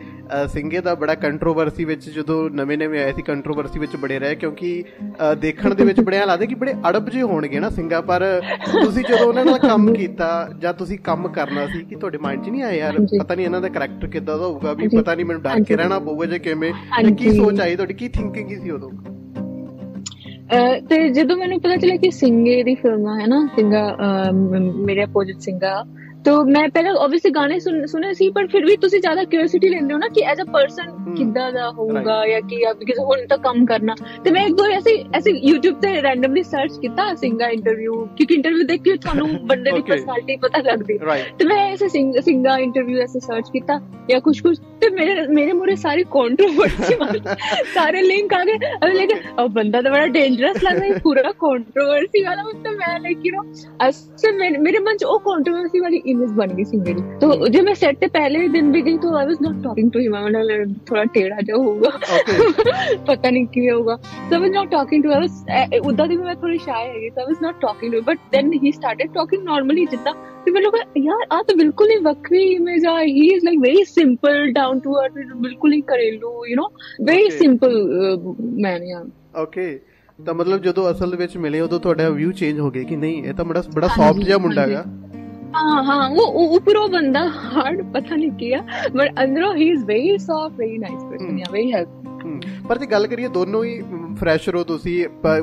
ਸਿੰਘੇ 0.49 0.81
ਦਾ 0.81 0.95
ਬੜਾ 0.95 1.15
ਕੰਟਰੋਵਰਸੀ 1.15 1.85
ਵਿੱਚ 1.85 2.09
ਜਦੋਂ 2.11 2.39
ਨਵੇਂ 2.51 2.79
ਨਵੇਂ 2.79 3.03
ਆਏ 3.05 3.13
ਸੀ 3.13 3.23
ਕੰਟਰੋਵਰਸੀ 3.23 3.79
ਵਿੱਚ 3.79 3.97
ਬੜੇ 3.97 4.19
ਰਹੇ 4.19 4.35
ਕਿਉਂਕਿ 4.35 4.85
ਦੇਖਣ 5.41 5.75
ਦੇ 5.75 5.85
ਵਿੱਚ 5.85 6.01
ਬੜਿਆ 6.01 6.25
ਲੱਗਦਾ 6.25 6.47
ਕਿ 6.47 6.55
ਬੜੇ 6.55 6.75
ਅੜਬ 6.89 7.09
ਜੇ 7.11 7.23
ਹੋਣਗੇ 7.23 7.61
ਨਾ 7.61 7.71
ਸਿੰਘਾ 7.71 8.01
ਪਰ 8.03 8.25
ਤੁਸੀਂ 8.73 9.05
ਜਦੋਂ 9.05 9.27
ਉਹਨਾਂ 9.27 9.45
ਨਾਲ 9.45 9.59
ਕੰਮ 9.59 9.93
ਕੀਤਾ 9.95 10.29
ਜਾਂ 10.59 10.75
ਤੁਸੀਂ 10.75 10.99
ਕੰਮ 11.05 11.29
ਕਰਨਾ 11.31 11.67
ਸੀ 11.67 11.83
ਕਿ 11.85 11.97
ਤੁਹਾਡੇ 11.97 12.19
ਮਾਈਂਡ 12.19 12.45
'ਚ 12.45 12.49
ਨਹੀਂ 12.49 12.63
ਆਇਆ 12.63 12.77
ਯਾਰ 12.77 13.01
ਪਤਾ 13.19 13.35
ਨਹੀਂ 13.35 13.47
ਇਹਨਾਂ 13.47 13.61
ਦਾ 13.61 13.69
ਕੈਰੈਕਟਰ 13.69 14.09
ਕਿੱਦਾਂ 14.09 14.39
ਦਾ 14.39 14.47
ਹੋਊਗਾ 14.47 14.73
ਵੀ 14.73 14.89
ਪਤਾ 14.89 15.15
ਨਹੀਂ 15.15 15.27
ਮੈਨੂੰ 15.27 15.43
ਡਰ 15.43 15.63
ਕੇ 15.63 15.77
ਰਹਿਣਾ 15.77 15.99
ਪਊਗਾ 16.01 16.27
ਜੇ 16.27 16.39
ਕਿਵੇਂ 16.39 16.73
ਕੀ 17.13 17.37
ਸੋਚ 17.37 17.61
ਆਈ 17.61 17.77
ਤੁਹਾਡੀ 17.77 17.95
ਕੀ 17.95 18.09
ਥਿੰਕਿੰਗ 18.09 18.59
ਸੀ 18.59 18.71
ਉਦੋਂ 18.71 19.16
ਤੇ 20.89 21.09
ਜਦੋਂ 21.09 21.37
ਮੈਨੂੰ 21.37 21.61
ਪਤਾ 21.61 21.77
ਚੱਲਿਆ 21.77 21.97
ਕਿ 21.97 22.11
ਸਿੰਘੇ 22.11 22.63
ਦੀ 22.63 22.75
ਫਿਲਮ, 22.75 23.07
ਹੈ 23.21 23.27
ਨਾ 23.27 23.47
ਸਿੰਘਾ 23.57 24.31
ਮੇਰੇ 24.33 25.05
ਅਪੋਜਿਟ 25.05 25.41
ਸਿੰਘਾ 25.41 25.83
तो 26.26 26.44
मैं 26.46 26.70
पहले 26.70 26.90
ऑब्वियसली 26.96 27.32
गाने 27.32 27.60
सुन 27.60 27.86
सुने 27.88 28.14
सी 28.14 28.30
पर 28.32 28.48
फिर 28.48 28.66
भी 28.66 28.76
ਤੁਸੀਂ 28.82 29.00
ਜ਼ਿਆਦਾ 29.02 29.24
ਕਿਉਰਿਓਸਿਟੀ 29.24 29.70
ਲੈਂਦੇ 29.70 29.94
ਹੋ 29.94 30.00
ਨਾ 30.00 30.08
ਕਿ 30.08 30.24
ਐਜ਼ 30.24 30.42
ਅ 30.42 30.46
ਪਰਸਨ 30.46 31.14
ਕਿੱਦਾਂ 31.16 31.52
ਦਾ 31.52 31.70
ਹੋਊਗਾ 31.70 32.16
ਜਾਂ 32.28 32.42
ਕੀ 32.42 32.58
ਬਿਕਾਜ਼ 32.80 33.00
ਹੁਣ 33.00 33.26
ਤਾਂ 33.28 33.38
ਕੰਮ 33.38 33.66
ਕਰਨਾ 33.66 33.96
ਤੇ 34.24 34.32
ਮੈਂ 34.32 34.46
ਇੱਕ 34.46 34.56
ਦੋ 34.56 34.66
ਐਸੇ 34.66 34.94
ਐਸੇ 35.16 35.32
YouTube 35.42 35.80
ਤੇ 35.82 36.02
ਰੈਂਡਮਲੀ 36.02 36.44
ਸਰਚ 36.44 36.78
ਕੀਤਾ 36.82 37.14
ਸਿੰਗਾ 37.16 37.48
ਇੰਟਰਵਿਊ 37.50 38.06
ਕਿਉਂਕਿ 38.18 38.36
ਇੰਟਰਵਿਊ 38.36 38.66
ਦੇਖ 38.68 38.82
ਕੇ 38.82 38.96
ਤੁਹਾਨੂੰ 38.98 39.30
ਬੰਦੇ 39.48 39.72
ਦੀ 39.72 39.82
ਪਰਸਨੈਲਿਟੀ 39.82 40.36
ਪਤਾ 40.38 40.62
ਲੱਗਦੀ 40.62 40.98
ਤੇ 41.40 41.46
ਮੈਂ 41.46 41.58
ਐਸੇ 41.72 41.88
ਸਿੰਗਾ 42.22 42.58
ਇੰਟਰਵਿਊ 42.58 43.02
ਐਸੇ 43.02 43.20
ਸਰਚ 43.20 43.50
ਕੀਤਾ 43.54 43.80
ਜਾਂ 44.10 44.20
ਕੁਝ 44.22 44.40
ਕੁਝ 44.42 44.58
ਤੇ 44.82 44.90
ਮੇਰੇ 44.90 45.28
ਮੇਰੇ 45.28 45.54
ਮੂਰੇ 45.54 45.76
ਸਾਰੀ 45.76 46.04
ਕੰਟਰੋਵਰਸੀ 46.12 46.96
ਵਾਲੇ 46.96 47.20
ਸਾਰੇ 47.74 48.02
ਲਿੰਕ 48.02 48.34
ਆ 48.34 48.44
ਗਏ 48.46 48.72
ਅਬ 48.76 48.94
ਲੇਕਿਨ 48.94 49.40
ਉਹ 49.40 49.50
ਬੰਦਾ 49.50 49.82
ਤਾਂ 49.82 49.92
ਬੜਾ 49.92 50.08
ਡੇਂਜਰਸ 50.08 50.64
ਲੱਗ 50.64 50.80
ਰਿਹਾ 50.80 51.00
ਪੂਰਾ 51.04 51.32
ਕੰਟਰੋਵਰਸੀ 51.42 52.24
ਵਾਲਾ 52.24 52.44
ਮਤਲਬ 52.44 52.78
ਮੈਂ 52.78 53.00
ਲਾਈਕ 53.00 53.26
ਯੂ 53.26 53.36
نو 53.36 53.90
ਅਸਲ 53.90 54.38
ਮੇਰੇ 54.38 54.80
ਮਨ 54.80 54.98
ਚ 54.98 55.04
ਉਹ 55.04 55.20
ਕੰਟਰੋਵਰਸੀ 55.20 55.80
ਵਾਲੀ 55.80 56.02
इमेज 56.16 56.32
बन 56.32 56.56
गई 56.56 56.64
थी 56.64 56.78
मेरी 56.80 57.02
तो 57.20 57.48
जब 57.48 57.64
मैं 57.64 57.74
सेट 57.74 58.00
पे 58.00 58.08
पहले 58.10 58.48
दिन 58.48 58.72
भी 58.72 58.82
गई 58.82 58.98
तो 58.98 59.16
I 59.18 59.26
was 59.26 59.38
not 59.42 59.64
talking 59.64 59.92
to 59.92 60.00
him 60.00 60.18
मैं 60.18 60.74
थोड़ा 60.92 61.04
टेढ़ा 61.14 61.42
जो 61.42 61.62
होगा 61.64 61.90
पता 63.08 63.30
नहीं 63.30 63.46
क्यों 63.48 63.78
होगा 63.78 63.98
so 64.24 64.36
I 64.36 64.40
was 64.40 64.52
not 64.52 64.72
talking 64.72 65.04
to 65.04 65.10
I 65.10 65.20
was 65.20 65.82
उदा 65.86 66.06
भी 66.06 66.18
मैं 66.18 66.36
थोड़ी 66.42 66.58
शाय 66.60 66.88
है 66.88 67.10
so 67.10 67.22
I 67.22 67.30
was 67.30 67.42
not 67.42 67.62
talking 67.62 67.92
to 67.92 68.02
but 68.02 68.26
then 68.32 68.52
he 68.56 68.72
started 68.72 69.14
talking 69.14 69.46
normally 69.46 69.88
जितना 69.88 70.14
फिर 70.46 70.54
मैं 70.54 70.62
लोग 70.62 70.78
यार 71.00 71.26
आ 71.32 71.42
तो 71.42 71.56
बिल्कुल 71.56 71.90
ही 71.90 71.98
वक्री 72.04 72.44
image 72.56 72.86
uh 72.86 72.98
he 73.00 73.30
is 73.36 73.46
like 73.46 73.60
very 73.60 73.86
simple 73.86 74.52
down 74.54 74.80
to 74.80 74.94
earth 74.96 75.34
बिल्कुल 75.38 75.74
ही 75.74 75.82
घरेलू 75.82 76.34
you 76.46 76.56
know 76.56 76.72
very 77.04 77.32
simple 77.38 77.80
man 78.60 78.92
यार 78.92 79.10
ओके 79.42 79.72
ਤਾਂ 80.20 80.34
ਮਤਲਬ 80.34 80.62
ਜਦੋਂ 80.62 80.90
ਅਸਲ 80.92 81.16
ਵਿੱਚ 81.16 81.38
ਮਿਲੇ 81.38 81.60
ਉਦੋਂ 81.60 81.80
ਤੁਹਾਡਾ 81.80 82.10
ਵਿਊ 82.10 82.32
ਚੇਂਜ 82.32 82.60
ਹੋ 82.60 82.70
ਗਿਆ 82.72 82.84
ਕਿ 82.84 82.96
ਨਹੀਂ 82.96 83.24
ਇਹ 83.24 83.34
ਤਾਂ 83.34 83.46
ਬੜਾ 83.46 83.64
ਬੜਾ 83.76 83.88
ਸੌਫਟ 83.88 84.24
ਜਿਹਾ 84.24 84.38
ਮੁੰਡਾ 84.38 84.62
ਹੈਗਾ 84.62 84.84
हाँ 85.56 85.84
हाँ 85.86 86.10
वो 86.10 86.26
ऊपर 86.48 86.78
वो 86.78 86.88
बंदा 86.88 87.22
हार्ड 87.30 87.82
पता 87.94 88.16
नहीं 88.16 88.32
किया 88.34 88.62
but 88.96 89.20
अंदरों 89.20 89.56
he 89.56 89.72
is 89.72 89.84
very 89.86 90.18
soft 90.20 90.60
very 90.60 90.78
nice 90.78 91.02
person 91.04 91.40
या 91.40 91.52
वेरी 91.52 91.72
हेल्प 91.72 92.02
ਪਰ 92.68 92.78
ਜੇ 92.78 92.86
ਗੱਲ 92.86 93.08
ਕਰੀਏ 93.08 93.28
ਦੋਨੋਂ 93.28 93.64
ਹੀ 93.64 93.82
ਫਰੈਸ਼ਰ 94.20 94.56
ਹੋ 94.56 94.64
ਤੁਸੀਂ 94.64 94.94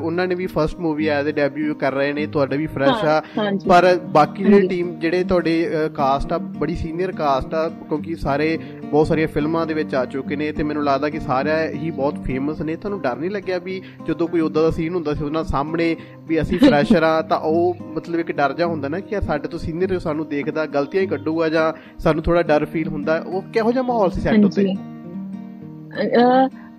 ਉਹਨਾਂ 0.02 0.26
ਨੇ 0.26 0.35
ਵੀ 0.35 0.47
first 0.47 0.80
movie 0.80 1.06
as 1.08 1.28
a 1.28 1.32
debut 1.32 1.75
ਕਰ 1.75 1.92
ਰਹੇ 1.92 2.12
ਨੇ 2.12 2.26
ਤੁਹਾਡਾ 2.26 2.56
ਵੀ 2.56 2.66
ਫਰੈਸ਼ 2.66 3.04
ਆ 3.04 3.23
ਪਰ 3.68 3.87
ਬਾਕੀ 4.12 4.44
ਜਿਹੜੀ 4.44 4.68
ਟੀਮ 4.68 4.94
ਜਿਹੜੇ 5.00 5.25
ਤੁਹਾਡੇ 5.25 5.88
ਕਾਸਟ 5.94 6.32
ਆ 6.32 6.38
ਬੜੀ 6.38 6.75
ਸੀਨੀਅਰ 6.75 7.12
ਕਾਸਟ 7.12 7.54
ਆ 7.54 7.68
ਕਿਉਂਕਿ 7.68 8.14
ਸਾਰੇ 8.16 8.58
ਬਹੁਤ 8.93 9.07
ਸਾਰੀਆਂ 9.07 9.27
ਫਿਲਮਾਂ 9.27 9.65
ਦੇ 9.67 9.73
ਵਿੱਚ 9.73 9.93
ਆ 9.95 10.05
ਚੁੱਕੇ 10.05 10.35
ਨੇ 10.35 10.51
ਤੇ 10.51 10.63
ਮੈਨੂੰ 10.63 10.83
ਲੱਗਦਾ 10.83 11.09
ਕਿ 11.09 11.19
ਸਾਰੇ 11.19 11.51
ਹੀ 11.73 11.91
ਬਹੁਤ 11.91 12.19
ਫੇਮਸ 12.19 12.62
ਨੇ। 12.62 12.75
ਤੁਹਾਨੂੰ 12.75 13.01
ਡਰ 13.01 13.15
ਨਹੀਂ 13.15 13.29
ਲੱਗਿਆ 13.31 13.57
ਵੀ 13.57 13.81
ਜਦੋਂ 14.07 14.27
ਕੋਈ 14.27 14.41
ਉਦਾਂ 14.41 14.63
ਦਾ 14.63 14.71
ਸੀਨ 14.71 14.93
ਹੁੰਦਾ 14.95 15.13
ਸੀ 15.13 15.23
ਉਹਨਾਂ 15.23 15.43
ਸਾਹਮਣੇ 15.43 15.95
ਵੀ 16.27 16.41
ਅਸੀਂ 16.41 16.59
ਫਰੈਸ਼ਰ 16.59 17.03
ਆ 17.03 17.21
ਤਾਂ 17.21 17.38
ਉਹ 17.38 17.75
ਮਤਲਬ 17.95 18.19
ਇੱਕ 18.19 18.31
ਡਰ 18.31 18.53
ਜਾ 18.53 18.65
ਹੁੰਦਾ 18.65 18.88
ਨਾ 18.88 19.00
ਕਿ 19.00 19.21
ਸਾਡੇ 19.21 19.47
ਤੋਂ 19.47 19.59
ਸੀਨੀਅਰ 19.59 20.00
ਸਾਨੂੰ 20.00 20.27
ਦੇਖਦਾ 20.29 20.65
ਗਲਤੀਆਂ 20.65 21.03
ਹੀ 21.03 21.07
ਕੱਢੂਗਾ 21.07 21.50
ਜਾਂ 21.50 21.73
ਸਾਨੂੰ 22.00 22.23
ਥੋੜਾ 22.23 22.41
ਡਰ 22.43 22.65
ਫੀਲ 22.65 22.88
ਹੁੰਦਾ। 22.88 23.23
ਉਹ 23.27 23.41
ਕਿਹੋ 23.53 23.71
ਜਿਹਾ 23.71 23.83
ਮਾਹੌਲ 23.83 24.12
ਸੀ 24.12 24.21
ਸੈੱਟ 24.21 24.45
ਉੱਤੇ? 24.45 24.65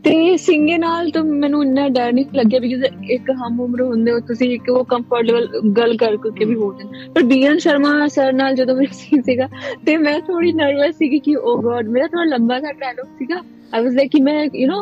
ਤੇ 0.04 0.36
ਸਿੰਗੇ 0.36 0.76
ਨਾਲ 0.78 1.10
ਤਾਂ 1.10 1.22
ਮੈਨੂੰ 1.24 1.62
ਇੰਨਾ 1.64 1.88
ਡਰ 1.88 2.12
ਨਹੀਂ 2.12 2.24
ਲੱਗਿਆ 2.34 2.58
ਬਿਕਾਜ਼ 2.60 2.84
ਇੱਕ 3.10 3.30
ਹਮ 3.38 3.60
ਉਮਰ 3.60 3.80
ਹੁੰਦੇ 3.82 4.12
ਹੋ 4.12 4.18
ਤੁਸੀਂ 4.28 4.50
ਇੱਕ 4.54 4.68
ਉਹ 4.70 4.84
ਕੰਫਰਟ 4.86 5.24
ਲੈਵਲ 5.26 5.70
ਗੱਲ 5.76 5.96
ਕਰ 5.96 6.16
ਕੇ 6.28 6.44
ਵੀ 6.44 6.54
ਹੋ 6.54 6.72
ਜਾਂਦੇ 6.72 7.08
ਪਰ 7.10 7.22
ਬੀਐਨ 7.24 7.58
ਸ਼ਰਮਾ 7.58 8.06
ਸਰ 8.08 8.32
ਨਾਲ 8.34 8.54
ਜਦੋਂ 8.54 8.76
ਮੇਰਾ 8.76 8.92
ਸੀਨ 8.94 9.22
ਸੀਗਾ, 9.22 9.48
ਤੇ 9.86 9.96
ਮੈਂ 9.98 10.18
ਥੋੜੀ 10.22 10.52
ਨਰਵਸ 10.54 10.96
ਸੀ 10.96 11.18
ਕਿ 11.18 11.34
oh 11.36 11.42
ਓ 11.44 11.56
ਗॉड 11.62 11.88
ਮੇਰਾ 11.90 12.06
ਥੋੜਾ 12.08 12.24
ਲੰਬਾ 12.26 12.58
ਸਾ 12.60 12.72
ਡਾਇਲੌਗ 12.74 13.06
ਸੀਗਾ। 13.18 13.40
ਆਈ 13.73 13.83
ਵਾਸ 13.83 13.93
ਲਾਈਕ 13.93 14.11
ਕਿ 14.11 14.21
ਮੈਂ 14.21 14.33
ਯੂ 14.55 14.67
نو 14.67 14.77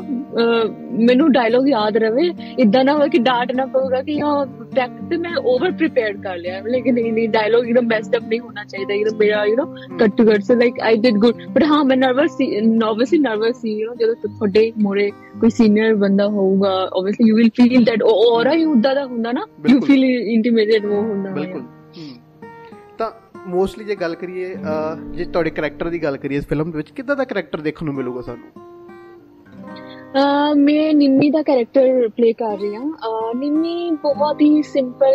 ਮੈਨੂੰ 0.99 1.31
ਡਾਇਲੌਗ 1.31 1.67
ਯਾਦ 1.67 1.97
ਰਵੇ 1.97 2.27
ਇਦਾਂ 2.59 2.83
ਨਾ 2.83 2.93
ਹੋਵੇ 2.93 3.07
ਕਿ 3.09 3.17
ਡਾਟ 3.19 3.51
ਨਾ 3.51 3.65
ਪਊਗਾ 3.65 4.01
ਕਿ 4.01 4.19
ਹਾਂ 4.21 4.45
ਪ੍ਰੈਕਟਿਸ 4.45 5.09
ਤੇ 5.09 5.17
ਮੈਂ 5.17 5.31
ਓਵਰ 5.43 5.71
ਪ੍ਰੀਪੇਅਰਡ 5.71 6.21
ਕਰ 6.23 6.37
ਲਿਆ 6.37 6.61
ਲੇਕਿਨ 6.65 6.93
ਨਹੀਂ 6.93 7.11
ਨਹੀਂ 7.13 7.27
ਡਾਇਲੌਗ 7.29 7.67
ਇਹਦਾ 7.67 7.81
ਬੈਸਟ 7.87 8.15
ਅਪ 8.17 8.23
ਨਹੀਂ 8.23 8.39
ਹੋਣਾ 8.39 8.63
ਚਾਹੀਦਾ 8.63 8.93
ਇਹਦਾ 8.93 9.15
ਮੇਰਾ 9.17 9.43
you 9.45 9.55
know 9.55 9.97
cut 9.99 10.15
to 10.17 10.25
cut 10.25 10.43
so 10.43 10.55
like 10.55 10.79
I 10.81 10.97
did 10.97 11.17
good 11.17 11.45
but 11.47 11.63
ਹਾਂ 11.63 11.83
ਮੈਂ 11.83 11.97
ਨਰਵਸ 11.97 12.37
ਸੀ 12.37 12.49
ਨਰਵਸਲੀ 12.61 13.19
ਨਰਵਸ 13.19 13.61
ਸੀ 13.61 13.73
ਯੂ 13.73 13.89
نو 13.89 13.97
ਜਦੋਂ 13.97 14.15
ਤੁਹਾਡੇ 14.15 14.71
ਮੋਰੇ 14.83 15.09
ਕੋਈ 15.41 15.49
ਸੀਨੀਅਰ 15.49 15.95
ਬੰਦਾ 15.95 16.27
ਹੋਊਗਾ 16.27 16.71
obviously 16.91 17.29
you 17.29 17.35
will 17.35 17.49
feel 17.55 17.83
that 17.83 18.03
aura 18.03 18.53
ਹੀ 18.53 18.65
ਉਦਾਂ 18.65 18.95
ਦਾ 18.95 19.05
ਹੁੰਦਾ 19.05 19.31
ਨਾ 19.31 19.45
ਯੂ 19.69 19.79
ਫੀਲ 19.79 20.03
ਇੰਟੀਮੀਡੇਟ 20.05 20.85
ਉਹ 20.85 21.01
ਹੁੰਦਾ 21.01 21.31
ਬਿਲਕੁਲ 21.31 21.63
ਤਾਂ 22.97 23.11
ਮੋਸਟਲੀ 23.47 23.85
ਜੇ 23.85 23.95
ਗੱਲ 23.95 24.15
ਕਰੀਏ 24.15 24.55
ਜੇ 25.11 25.25
ਤੁਹਾਡੇ 25.25 25.49
ਕੈਰੈਕਟਰ 25.49 25.89
ਦੀ 25.89 26.03
ਗੱਲ 26.03 26.17
ਕਰੀਏ 26.17 26.37
ਇਸ 26.37 26.47
ਫਿਲਮ 26.47 26.71
ਦੇ 26.71 26.77
ਵਿੱਚ 26.77 26.91
ਕਿੱਦਾਂ 26.91 27.15
ਦਾ 27.15 27.23
ਕੈਰੈਕਟਰ 27.23 27.61
ਦੇਖਣ 27.61 27.85
ਨੂੰ 27.85 27.93
ਮਿਲੂਗਾ 27.93 28.21
ਸਾਨੂੰ 28.21 28.67
ਮੈਂ 30.14 30.92
ਨਿੰਮੀ 30.94 31.28
ਦਾ 31.30 31.40
ਕੈਰੈਕਟਰ 31.42 32.08
ਪਲੇ 32.16 32.32
ਕਰ 32.32 32.56
ਰਹੀ 32.58 32.74
ਹਾਂ। 32.74 33.34
ਨਿੰਮੀ 33.34 33.90
ਬਹੁਤ 34.02 34.40
ਹੀ 34.42 34.62
ਸਿੰਪਲ 34.62 35.12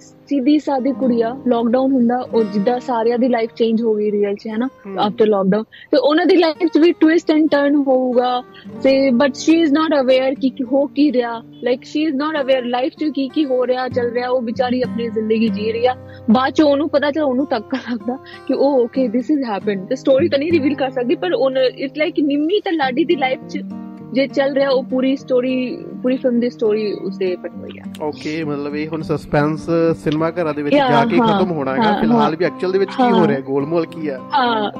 ਸਿੱਧੀ 0.00 0.58
ਸਾਦੀ 0.58 0.92
ਕੁੜੀ 1.00 1.20
ਆ। 1.22 1.30
ਲੋਕਡਾਊਨ 1.48 1.92
ਹੁੰਦਾ 1.92 2.16
ਉਹ 2.34 2.42
ਜਿੱਦਾਂ 2.52 2.78
ਸਾਰਿਆਂ 2.80 3.18
ਦੀ 3.18 3.28
ਲਾਈਫ 3.28 3.54
ਚੇਂਜ 3.56 3.82
ਹੋ 3.82 3.94
ਗਈ 3.94 4.10
ਰੀਅਲ 4.10 4.34
'ਚ 4.34 4.46
ਹੈ 4.48 4.56
ਨਾ 4.56 4.68
ਆਫਟਰ 4.98 5.26
ਲੋਕਡਾਊਨ 5.26 5.64
ਤੇ 5.92 5.96
ਉਹਨਾਂ 5.96 6.26
ਦੀ 6.26 6.36
ਲਾਈਫ 6.36 6.68
'ਚ 6.74 6.78
ਵੀ 6.78 6.92
ਟਵਿਸਟ 7.00 7.30
ਐਂਡ 7.30 7.48
ਟਰਨ 7.50 7.76
ਹੋਊਗਾ। 7.88 8.42
ਤੇ 8.82 9.10
but 9.10 9.34
she 9.34 9.60
is 9.60 9.72
not 9.72 9.94
aware 10.00 10.34
ਕਿ 10.34 10.50
ਹੋ 10.72 10.84
ਕੀ 10.86 11.10
ਰਿਹਾ। 11.12 11.32
Like 11.64 11.84
she 11.84 12.02
is 12.02 12.14
not 12.16 12.40
aware 12.40 12.64
life 12.66 12.92
'ਚ 12.92 13.10
ਕੀ 13.14 13.28
ਕੀ 13.28 13.44
ਹੋ 13.44 13.66
ਰਿਹਾ 13.66 13.88
ਚੱਲ 13.88 14.10
ਰਿਹਾ। 14.10 14.28
ਉਹ 14.28 14.40
ਵਿਚਾਰੀ 14.42 14.82
ਆਪਣੀ 14.82 15.08
ਜ਼ਿੰਦਗੀ 15.08 15.48
ਜੀ 15.48 15.72
ਰਹੀ 15.72 15.86
ਆ। 15.86 15.94
ਬਾਅਦ 16.30 16.52
'ਚ 16.52 16.62
ਉਹਨੂੰ 16.62 16.88
ਪਤਾ 16.88 17.10
ਚੱਲ 17.10 17.24
ਉਹਨੂੰ 17.24 17.46
ਤੱਕ 17.46 17.74
ਲੱਗਦਾ 17.74 18.18
ਕਿ 18.48 18.54
ਉਹ 18.54 18.80
ਓਕੇ 18.82 19.08
ਥਿਸ 19.08 19.30
ਇਜ਼ 19.30 19.44
ਹੈਪਨ 19.44 19.84
ਤੇ 19.86 19.96
ਸਟੋਰੀ 19.96 20.28
ਤਾਂ 20.28 20.38
ਨਹੀਂ 20.38 20.52
ਰਿਵੀਲ 20.52 20.74
ਕਰ 20.74 20.90
ਸਕਦੀ 20.90 21.14
ਪਰ 21.16 21.32
ਉਹ 21.32 21.50
ਇਟਸ 21.50 21.98
ਲਾਈਕ 21.98 22.20
ਨਿੰਮੀ 22.20 22.60
ਤੇ 22.60 22.70
ਲਾਡੀ 22.70 23.04
ਦੀ 23.04 23.16
ਲਾਈਫ 23.16 23.46
'ਚ 23.48 23.62
ਜੇ 24.12 24.26
ਚੱਲ 24.26 24.54
ਰਿਹਾ 24.54 24.70
ਉਹ 24.70 24.82
ਪੂਰੀ 24.84 25.16
ਸਟੋਰੀ 25.16 25.54
ਪੂਰੀ 26.02 26.16
ਫਿਲਮ 26.16 26.40
ਦੀ 26.40 26.50
ਸਟੋਰੀ 26.50 26.92
ਉਸੇ 26.92 27.34
ਪਰ 27.36 27.48
ਹੋਈ 27.50 27.78
ਆ। 27.78 27.82
ਓਕੇ 28.02 28.42
ਮਤਲਬ 28.44 28.76
ਇਹ 28.76 28.88
ਹੁਣ 28.88 29.02
ਸਸਪੈਂਸ 29.02 29.66
ਸਿਨੇਮਾ 29.96 30.30
ਘਰਾਂ 30.30 30.54
ਦੇ 30.54 30.62
ਵਿੱਚ 30.62 30.76
ਜਾ 30.76 31.04
ਕੇ 31.04 31.18
ਖਤਮ 31.18 31.50
ਹੋਣਾ 31.50 31.72
ਹੈਗਾ। 31.72 31.92
ਫਿਲਹਾਲ 32.00 32.36
ਵੀ 32.36 32.44
ਐਕਚੁਅਲ 32.44 32.72
ਦੇ 32.72 32.78
ਵਿੱਚ 32.78 32.90
ਕੀ 32.90 33.10
ਹੋ 33.10 33.26
ਰਿਹਾ 33.28 33.40
ਗੋਲਮੋਲ 33.40 33.86
ਕੀ 33.86 34.08
ਆ? 34.08 34.18
ਹਾਂ। 34.34 34.70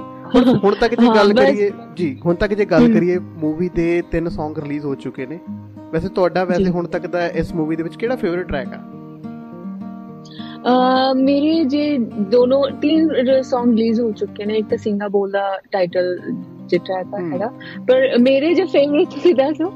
ਹੁਣ 0.64 0.74
ਤੱਕ 0.80 0.94
ਜੇ 0.94 1.06
ਗੱਲ 1.16 1.32
ਕਰੀਏ 1.32 1.70
ਜੀ 1.96 2.16
ਹੁਣ 2.26 2.34
ਤੱਕ 2.34 2.54
ਜੇ 2.54 2.64
ਗੱਲ 2.64 2.92
ਕਰੀਏ 2.92 3.18
ਮੂਵੀ 3.18 3.68
ਦੇ 3.68 4.02
ਤਿੰਨ 4.10 4.28
Song 4.28 4.62
ਰਿਲੀਜ਼ 4.62 4.84
ਹੋ 4.84 4.94
ਚੁੱਕੇ 4.94 5.26
ਨੇ। 5.26 5.38
ਵੈਸੇ 5.92 6.08
ਤੁਹਾਡਾ 6.08 6.44
ਵੈਸੇ 6.44 6.68
ਹੁਣ 6.70 6.86
ਤੱਕ 6.86 7.06
ਦਾ 7.06 7.26
ਇਸ 7.26 7.54
ਮੂਵੀ 7.54 7.76
ਦੇ 7.76 7.82
ਵਿੱਚ 7.82 7.96
ਕਿਹੜਾ 7.96 8.16
ਫੇਵਰਿਟ 8.16 8.48
ਟਰੈਕ 8.48 8.74
ਆ? 8.74 8.80
ਮੇਰੇ 11.16 11.64
ਜੇ 11.64 11.98
ਦੋਨੋਂ 12.30 12.64
ਤਿੰਨ 12.82 13.08
Song 13.50 13.70
ਰਿਲੀਜ਼ 13.70 14.00
ਹੋ 14.00 14.10
ਚੁੱਕੇ 14.12 14.44
ਨੇ। 14.44 14.54
ਇੱਕ 14.54 14.68
ਤਾਂ 14.68 14.78
ਸਿੰਗਾ 14.78 15.08
ਬੋਲ 15.08 15.30
ਦਾ 15.30 15.44
ਟਾਈਟਲ 15.70 16.18
ਜਿੱਟਾ 16.70 16.98
ਹੈਗਾ। 17.24 17.48
ਪਰ 17.88 18.06
ਮੇਰੇ 18.20 18.52
ਜੋ 18.54 18.64
ਫੇਵਰਿਟ 18.66 19.18
ਸੀ 19.18 19.32
ਦੱਸੋ 19.32 19.70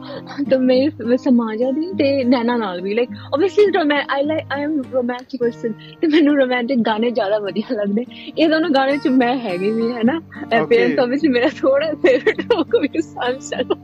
ਤਾਂ 0.50 0.58
ਮੈਂ 0.60 1.16
ਸਮਾਜਾ 1.18 1.70
ਦੀ 1.70 1.92
ਤੇ 1.98 2.12
ਨੈਨਾ 2.24 2.56
ਨਾਲ 2.56 2.80
ਵੀ 2.82 2.94
like 2.94 3.10
obviously 3.34 3.66
roman 3.72 4.02
I 4.08 4.22
like 4.22 4.52
I 4.52 4.62
am 4.62 4.80
romantic 4.92 5.40
person 5.40 5.72
ਤੇ 6.00 6.06
ਮੈਨੂੰ 6.06 6.36
ਰੋਮਾਂਟਿਕ 6.38 6.78
ਗਾਣੇ 6.86 7.10
ਜ਼ਿਆਦਾ 7.10 7.38
ਵਧੀਆ 7.38 7.74
ਲੱਗਦੇ। 7.74 8.04
ਇਹ 8.28 8.48
ਦੋਨੋਂ 8.48 8.70
ਗਾਣੇ 8.70 8.96
ਚ 8.98 9.08
ਮੈਂ 9.14 9.34
ਹੈਗੀ 9.38 9.70
ਵੀ 9.70 9.90
ਹੈ 9.92 10.02
ਨਾ 10.04 10.18
ਫਿਰ 10.62 10.88
ਤਾਂ 10.90 11.04
ਆਬਵੀਅਸਲੀ 11.04 11.28
ਮੇਰਾ 11.30 11.48
ਥੋੜਾ 11.60 11.90
ਫੇਵਰਿਟ 12.02 12.40
ਹੋ 12.52 12.62
ਕੋਈ 12.72 13.00
ਸਨਸ਼ਾਈਨ 13.02 13.74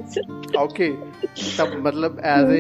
ਓਕੇ 0.59 0.93
ਤਾਂ 1.57 1.67
ਮਤਲਬ 1.79 2.19
ਐਜ਼ 2.29 2.51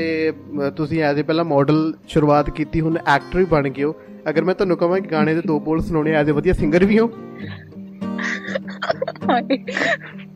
ਅ 0.60 0.70
ਤੁਸੀਂ 0.76 1.02
ਐਜ਼ 1.02 1.20
ਅ 1.20 1.22
ਪਹਿਲਾਂ 1.22 1.44
ਮਾਡਲ 1.44 1.92
ਸ਼ੁਰੂਆਤ 2.08 2.50
ਕੀਤੀ 2.50 2.80
ਹੁਣ 2.80 2.96
ਐਕਟਰ 2.98 3.38
ਵੀ 3.38 3.44
ਬਣ 3.44 3.68
ਗਏ 3.68 3.84
ਹੋ। 3.84 3.94
ਅਗਰ 4.28 4.44
ਮੈਂ 4.44 4.54
ਤੁਹਾਨੂੰ 4.54 4.76
ਕਹਾਂ 4.76 5.00
ਕਿ 5.00 5.08
ਗਾਣੇ 5.08 5.34
ਦੇ 5.34 5.42
ਦੋ 5.46 5.58
ਬੋਲ 5.60 5.80
ਸੁਣਾਉਣੇ 5.82 6.12
ਐਜ਼ 6.12 6.30
ਅ 6.30 6.34
ਵਧੀਆ 6.34 6.52
ਸਿੰਗਰ 6.52 6.84
ਵੀ 6.84 6.98
ਹੋ। 6.98 7.10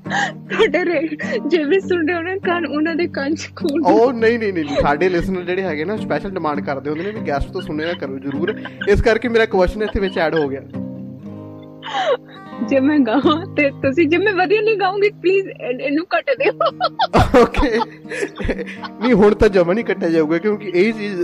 ਤੁਹਾਡੇ 0.04 1.00
ਜੇ 1.48 1.62
ਵੀ 1.64 1.78
ਸੁਣਦੇ 1.80 2.14
ਉਹਨਾਂ 2.14 2.36
ਕੰਨ 2.44 2.66
ਉਹਨਾਂ 2.66 2.94
ਦੇ 2.94 3.06
ਕੰਨ 3.08 3.34
ਚ 3.34 3.48
ਖੂਨ 3.56 3.84
ਉਹ 3.86 4.12
ਨਹੀਂ 4.12 4.38
ਨਹੀਂ 4.38 4.52
ਨਹੀਂ 4.52 4.76
ਸਾਡੇ 4.82 5.08
ਲਿਸਨਰ 5.08 5.42
ਜਿਹੜੇ 5.42 5.62
ਹੈਗੇ 5.62 5.84
ਨਾ 5.84 5.96
ਸਪੈਸ਼ਲ 5.96 6.30
ਡਿਮਾਂਡ 6.30 6.60
ਕਰਦੇ 6.60 6.90
ਹੁੰਦੇ 6.90 7.04
ਨੇ 7.04 7.10
ਵੀ 7.10 7.26
ਗੈਸਟ 7.28 7.52
ਤੋਂ 7.52 7.60
ਸੁਣਿਆ 7.60 7.92
ਕਰੋ 8.00 8.18
ਜ਼ਰੂਰ। 8.18 8.54
ਇਸ 8.88 9.02
ਕਰਕੇ 9.02 9.28
ਮੇਰਾ 9.28 9.46
ਕੁਐਸਚਨ 9.46 9.82
ਇੱਥੇ 9.82 10.00
ਵਿੱਚ 10.00 10.18
ਐਡ 10.18 10.34
ਹੋ 10.34 10.48
ਗਿਆ। 10.48 10.60
ਜੇ 12.68 12.80
ਮੈਂ 12.80 12.98
ਗਾਵਾਂ 12.98 13.36
ਤੇ 13.56 13.70
ਤੁਸੀਂ 13.82 14.06
ਜੇ 14.08 14.18
ਮੈਂ 14.18 14.32
ਵਧੀਆ 14.34 14.60
ਨਹੀਂ 14.60 14.76
ਗਾਉਂਗੀ 14.78 15.10
ਪਲੀਜ਼ 15.22 15.48
ਇਹਨੂੰ 15.60 16.04
ਕੱਟ 16.10 16.30
ਦਿਓ। 16.38 16.52
ਓਕੇ 17.42 17.78
ਨਹੀਂ 17.78 19.12
ਹੁਣ 19.12 19.34
ਤਾਂ 19.34 19.48
ਜਮਾ 19.48 19.72
ਨਹੀਂ 19.72 19.84
ਕੱਟਿਆ 19.84 20.08
ਜਾਊਗਾ 20.10 20.38
ਕਿਉਂਕਿ 20.38 20.70
ਇਹ 20.74 20.92
ਚੀਜ਼ 20.92 21.20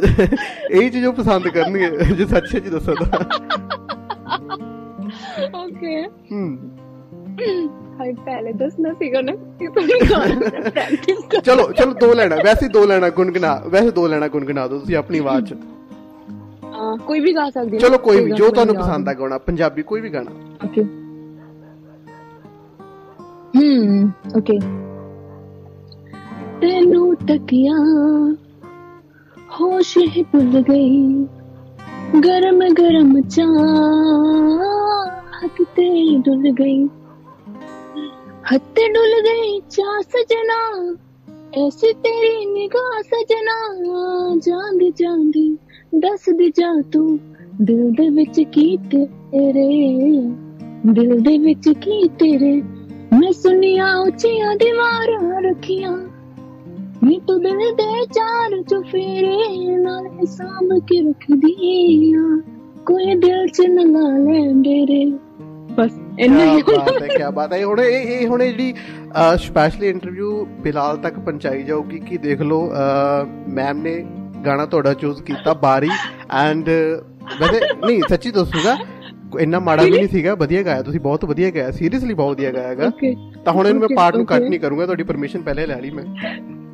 ਇਹ 0.71 0.91
ਚੀਜ਼ 0.91 1.07
ਉਹ 1.07 1.13
ਪਸੰਦ 1.13 1.49
ਕਰਨਗੇ 1.49 2.15
ਜੇ 2.15 2.27
ਸੱਚ 2.27 2.47
ਸੱਚ 2.47 2.69
ਦੱਸਾਂ 2.69 2.95
ਤਾਂ। 2.95 3.25
ਓਕੇ 5.55 6.03
ਹੂੰ। 6.33 6.49
ਹਾਈ 8.01 8.13
ਪਹਿਲੇ 8.27 8.53
ਦੱਸਣਾ 8.53 8.93
ਸੀਗਾ 8.93 9.21
ਨਾ 9.21 9.33
ਕਿ 9.59 9.67
ਤੁਸੀਂ 9.69 10.01
ਗਾਣਾ 10.11 10.49
ਪ੍ਰੈਕਟਿਸ 10.71 11.19
ਕਰ। 11.31 11.41
ਚਲੋ 11.41 11.71
ਚਲੋ 11.73 11.93
ਦੋ 12.01 12.13
ਲੈਣਾ 12.15 12.37
ਵੈਸੇ 12.45 12.69
ਦੋ 12.69 12.85
ਲੈਣਾ 12.87 13.09
ਗੁੰਗਣਾ 13.17 13.51
ਵੈਸੇ 13.67 13.91
ਦੋ 13.91 14.07
ਲੈਣਾ 14.09 14.29
ਗੁੰਗਣਾ 14.29 14.67
ਦੋ 14.69 14.79
ਤੁਸੀਂ 14.79 14.97
ਆਪਣੀ 14.97 15.19
ਆਵਾਜ਼ 15.19 15.45
ਚ। 15.45 15.57
ਕੋਈ 17.07 17.21
ਵੀ 17.21 17.33
ਗਾ 17.35 17.49
ਸਕਦੇ 17.51 17.79
ਚਲੋ 17.79 17.99
ਕੋਈ 17.99 18.25
ਵੀ 18.25 18.31
ਜੋ 18.31 18.49
ਤੁਹਾਨੂੰ 18.51 18.75
ਪਸੰਦ 18.77 19.09
ਆ 19.09 19.13
ਗਾਣਾ। 19.15 19.39
ਪੰਜਾਬੀ 19.39 19.83
ਕੋਈ 19.83 20.01
ਵੀ 20.01 20.11
ਗਾਣਾ। 20.11 20.31
ਓਕੇ 20.65 20.83
ਹਮ 23.57 24.11
ਓਕੇ 24.37 24.59
ਤੈਨੂੰ 26.61 27.15
ਤਕਿਆ 27.29 27.77
ਹੋਸ਼ 29.53 29.97
ਹੀ 30.17 30.23
ਭੁੱਲ 30.33 30.63
ਗਈ। 30.63 31.27
ਗਰਮ 32.21 32.61
ਗਰਮ 32.79 33.21
ਚਾਹ 33.29 33.55
ਹੱਥ 35.37 35.63
ਤੇ 35.77 35.89
ਡੁੱਲ 36.19 36.51
ਗਈ। 36.61 36.89
हत्ते 38.50 38.88
डुल 38.88 39.20
गई 39.20 39.60
चा 39.70 40.02
सजना 40.02 40.60
ऐसी 41.66 41.94
तेरी 41.94 42.46
निगाह 42.46 43.02
सजना 43.02 43.58
ਜਾਂਦੀ 44.46 44.92
ਜਾਂਦੀ 45.00 45.58
ਦੱਸ 46.00 46.30
ਦੇ 46.30 46.50
ਜਾ 46.50 46.82
ਤੂੰ 46.92 47.20
ਦਿਲ 47.62 47.92
ਦੇ 47.92 48.10
ਵਿੱਚ 48.10 48.40
ਕੀ 48.52 48.78
ਤੇਰੇ 48.78 49.68
ਦਿਲ 50.94 51.20
ਦੇ 51.20 51.38
ਵਿੱਚ 51.38 51.70
ਕੀ 51.70 52.08
ਤੇਰੇ 52.08 52.62
ਮੈਂ 53.14 53.32
ਸੁਣੀਆਂ 53.32 53.96
ਉੱਚੀਆਂ 53.98 54.56
ਦੀਵਾਰਾਂ 54.56 55.42
ਰੱਖੀਆਂ 55.42 55.92
ਮੈਂ 57.04 57.20
ਤੂੰ 57.28 57.42
ਦਿਲ 57.42 57.72
ਦੇ 57.76 58.06
ਚਾਰ 58.06 58.62
ਚੁਫੇਰੇ 58.62 59.78
ਨਾਲ 59.78 60.08
ਹਿਸਾਬ 60.08 60.80
ਕੇ 60.80 61.02
ਰੱਖਦੀ 61.10 62.14
ਆ 62.14 62.42
ਕੋਈ 62.86 63.16
ਦਿਲ 63.16 63.48
ਚ 63.48 63.62
ਨਾ 63.62 63.84
ਲਾ 63.84 64.18
ਲੈ 64.18 64.52
ਡੇਰੇ 64.52 65.06
ਬਸ 65.06 65.29
ਇੰਨਾ 66.19 66.45
ਬਾਤ 66.69 67.03
ਹੈ 67.03 67.09
ਕੀ 67.09 67.23
ਬਾਤ 67.35 67.53
ਹੈ। 67.53 67.65
ਹੁਣ 67.65 67.81
ਇਹ 67.81 68.09
ਇਹ 68.11 68.27
ਹੁਣ 68.29 68.43
ਜਿਹੜੀ 68.43 68.75
ਸਪੈਸ਼ਲੀ 69.39 69.89
ਇੰਟਰਵਿਊ 69.89 70.45
ਬਿਲਾਲ 70.63 70.97
ਤੱਕ 70.99 71.19
ਪਹੁੰਚਾਈ 71.19 71.63
ਜਾਊਗੀ 71.63 71.99
ਕਿ 72.01 72.17
ਦੇਖ 72.19 72.41
ਲਓ 72.43 72.71
ਮੈਮ 73.55 73.83
ਨੇ 73.83 73.95
ਗਾਣਾ 74.47 74.67
ਤੁਹਾਡਾ 74.67 74.93
ਚੂਜ਼ 74.95 75.23
ਕੀਤਾ 75.23 75.55
ਬਾਰੀ। 75.63 75.91
ਐਂਡ 76.39 76.69
ਵੈਸੇ 77.41 77.61
ਨਹੀਂ 77.77 78.01
ਸੱਚੀ 78.11 78.31
ਦੱਸੂਗਾ 78.31 78.77
ਇੰਨਾ 79.41 79.59
ਮਾੜਾ 79.61 79.83
ਵੀ 79.83 79.91
ਨਹੀਂ 79.91 80.09
ਸੀਗਾ 80.09 80.35
ਵਧੀਆ 80.35 80.63
ਗਾਇਆ। 80.63 80.83
ਤੁਸੀਂ 80.83 81.01
ਬਹੁਤ 81.01 81.25
ਵਧੀਆ 81.25 81.51
ਗਾਇਆ 81.51 81.71
ਸੀਰੀਅਸਲੀ 81.73 82.15
ਬਹੁਤ 82.15 82.37
ਵਧੀਆ 82.37 82.51
ਗਾਇਆਗਾ 82.53 82.91
ਤਾਂ 83.45 83.53
ਹੁਣ 83.53 83.67
ਇਹਨੂੰ 83.67 83.81
ਮੈਂ 83.81 83.89
ਪਾਰਟ 83.97 84.17
ਨੂੰ 84.17 84.27
ਕੱਟ 84.27 84.43
ਨਹੀਂ 84.43 84.61
ਕਰੂੰਗਾ 84.61 84.87
ਤੁਹਾਡੀ 84.87 85.03
ਪਰਮਿਸ਼ਨ 85.03 85.43
ਪਹਿਲੇ 85.43 85.67
ਲੈ 85.67 85.81
ਲਈ 85.81 85.91
ਮੈਂ। 85.91 86.05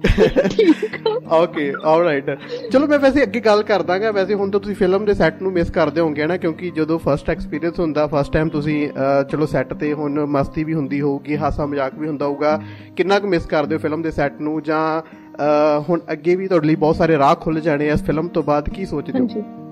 ਓਕੇ 1.33 1.73
ਆਲਰਾਈਟ 1.85 2.31
ਚਲੋ 2.73 2.87
ਮੈਂ 2.87 2.99
ਵੈਸੇ 2.99 3.23
ਅੱਗੇ 3.23 3.41
ਗੱਲ 3.41 3.63
ਕਰਦਾਗਾ 3.63 4.11
ਵੈਸੇ 4.11 4.35
ਹੁਣ 4.35 4.51
ਤਾਂ 4.51 4.61
ਤੁਸੀਂ 4.61 4.75
ਫਿਲਮ 4.77 5.05
ਦੇ 5.05 5.15
ਸੈੱਟ 5.15 5.43
ਨੂੰ 5.43 5.53
ਮਿਸ 5.53 5.71
ਕਰਦੇ 5.71 6.01
ਹੋਵੋਗੇ 6.01 6.27
ਨਾ 6.27 6.37
ਕਿਉਂਕਿ 6.37 6.71
ਜਦੋਂ 6.71 6.99
ਫਰਸਟ 6.99 7.31
ਐਕਸਪੀਰੀਅੰਸ 7.31 7.81
ਹੁੰਦਾ 7.81 8.07
ਫਰਸਟ 8.07 8.33
ਟਾਈਮ 8.33 8.49
ਤੁਸੀਂ 8.49 8.89
ਚਲੋ 9.31 9.47
ਸੈੱਟ 9.47 9.75
ਤੇ 9.75 9.93
ਹੁਣ 9.93 10.25
ਮਸਤੀ 10.27 10.65
ਵੀ 10.65 10.75
ਹੁੰਦੀ 10.75 11.01
ਹੋਊਗੀ, 11.01 11.37
ਹਾਸਾ 11.37 11.67
ਮਜ਼ਾਕ 11.67 11.95
ਵੀ 11.95 12.09
ਹੁੰਦਾ 12.09 12.27
ਹੋਊਗਾ। 12.27 12.61
ਕਿੰਨਾ 12.97 13.19
ਕੁ 13.19 13.29
ਮਿਸ 13.29 13.47
ਕਰਦੇ 13.47 13.75
ਹੋ 13.75 13.81
ਫਿਲਮ 13.81 14.03
ਦੇ 14.03 14.11
ਸੈੱਟ 14.11 14.41
ਨੂੰ 14.41 14.63
ਜਾਂ 14.63 15.03
ਹੁਣ 15.89 16.01
ਅੱਗੇ 16.13 16.37
ਵੀ 16.37 16.49
ਤੁਹਾਡੇ 16.49 16.67
ਲਈ 16.67 16.75
ਬਹੁਤ 16.77 16.97
ਸਾਰੇ 16.97 17.19
ਰਾਹ 17.19 17.35
ਖੁੱਲ 17.35 17.61
ਜਾਣੇ 17.61 17.89
ਇਸ 17.89 18.03
ਫਿਲਮ 18.03 18.29
ਤੋਂ 18.29 18.43
ਬਾਅਦ, 18.43 18.69
ਕੀ 18.69 18.87
ਸੋਚਦੇ 18.87 19.19
ਹੋ? 19.19 19.66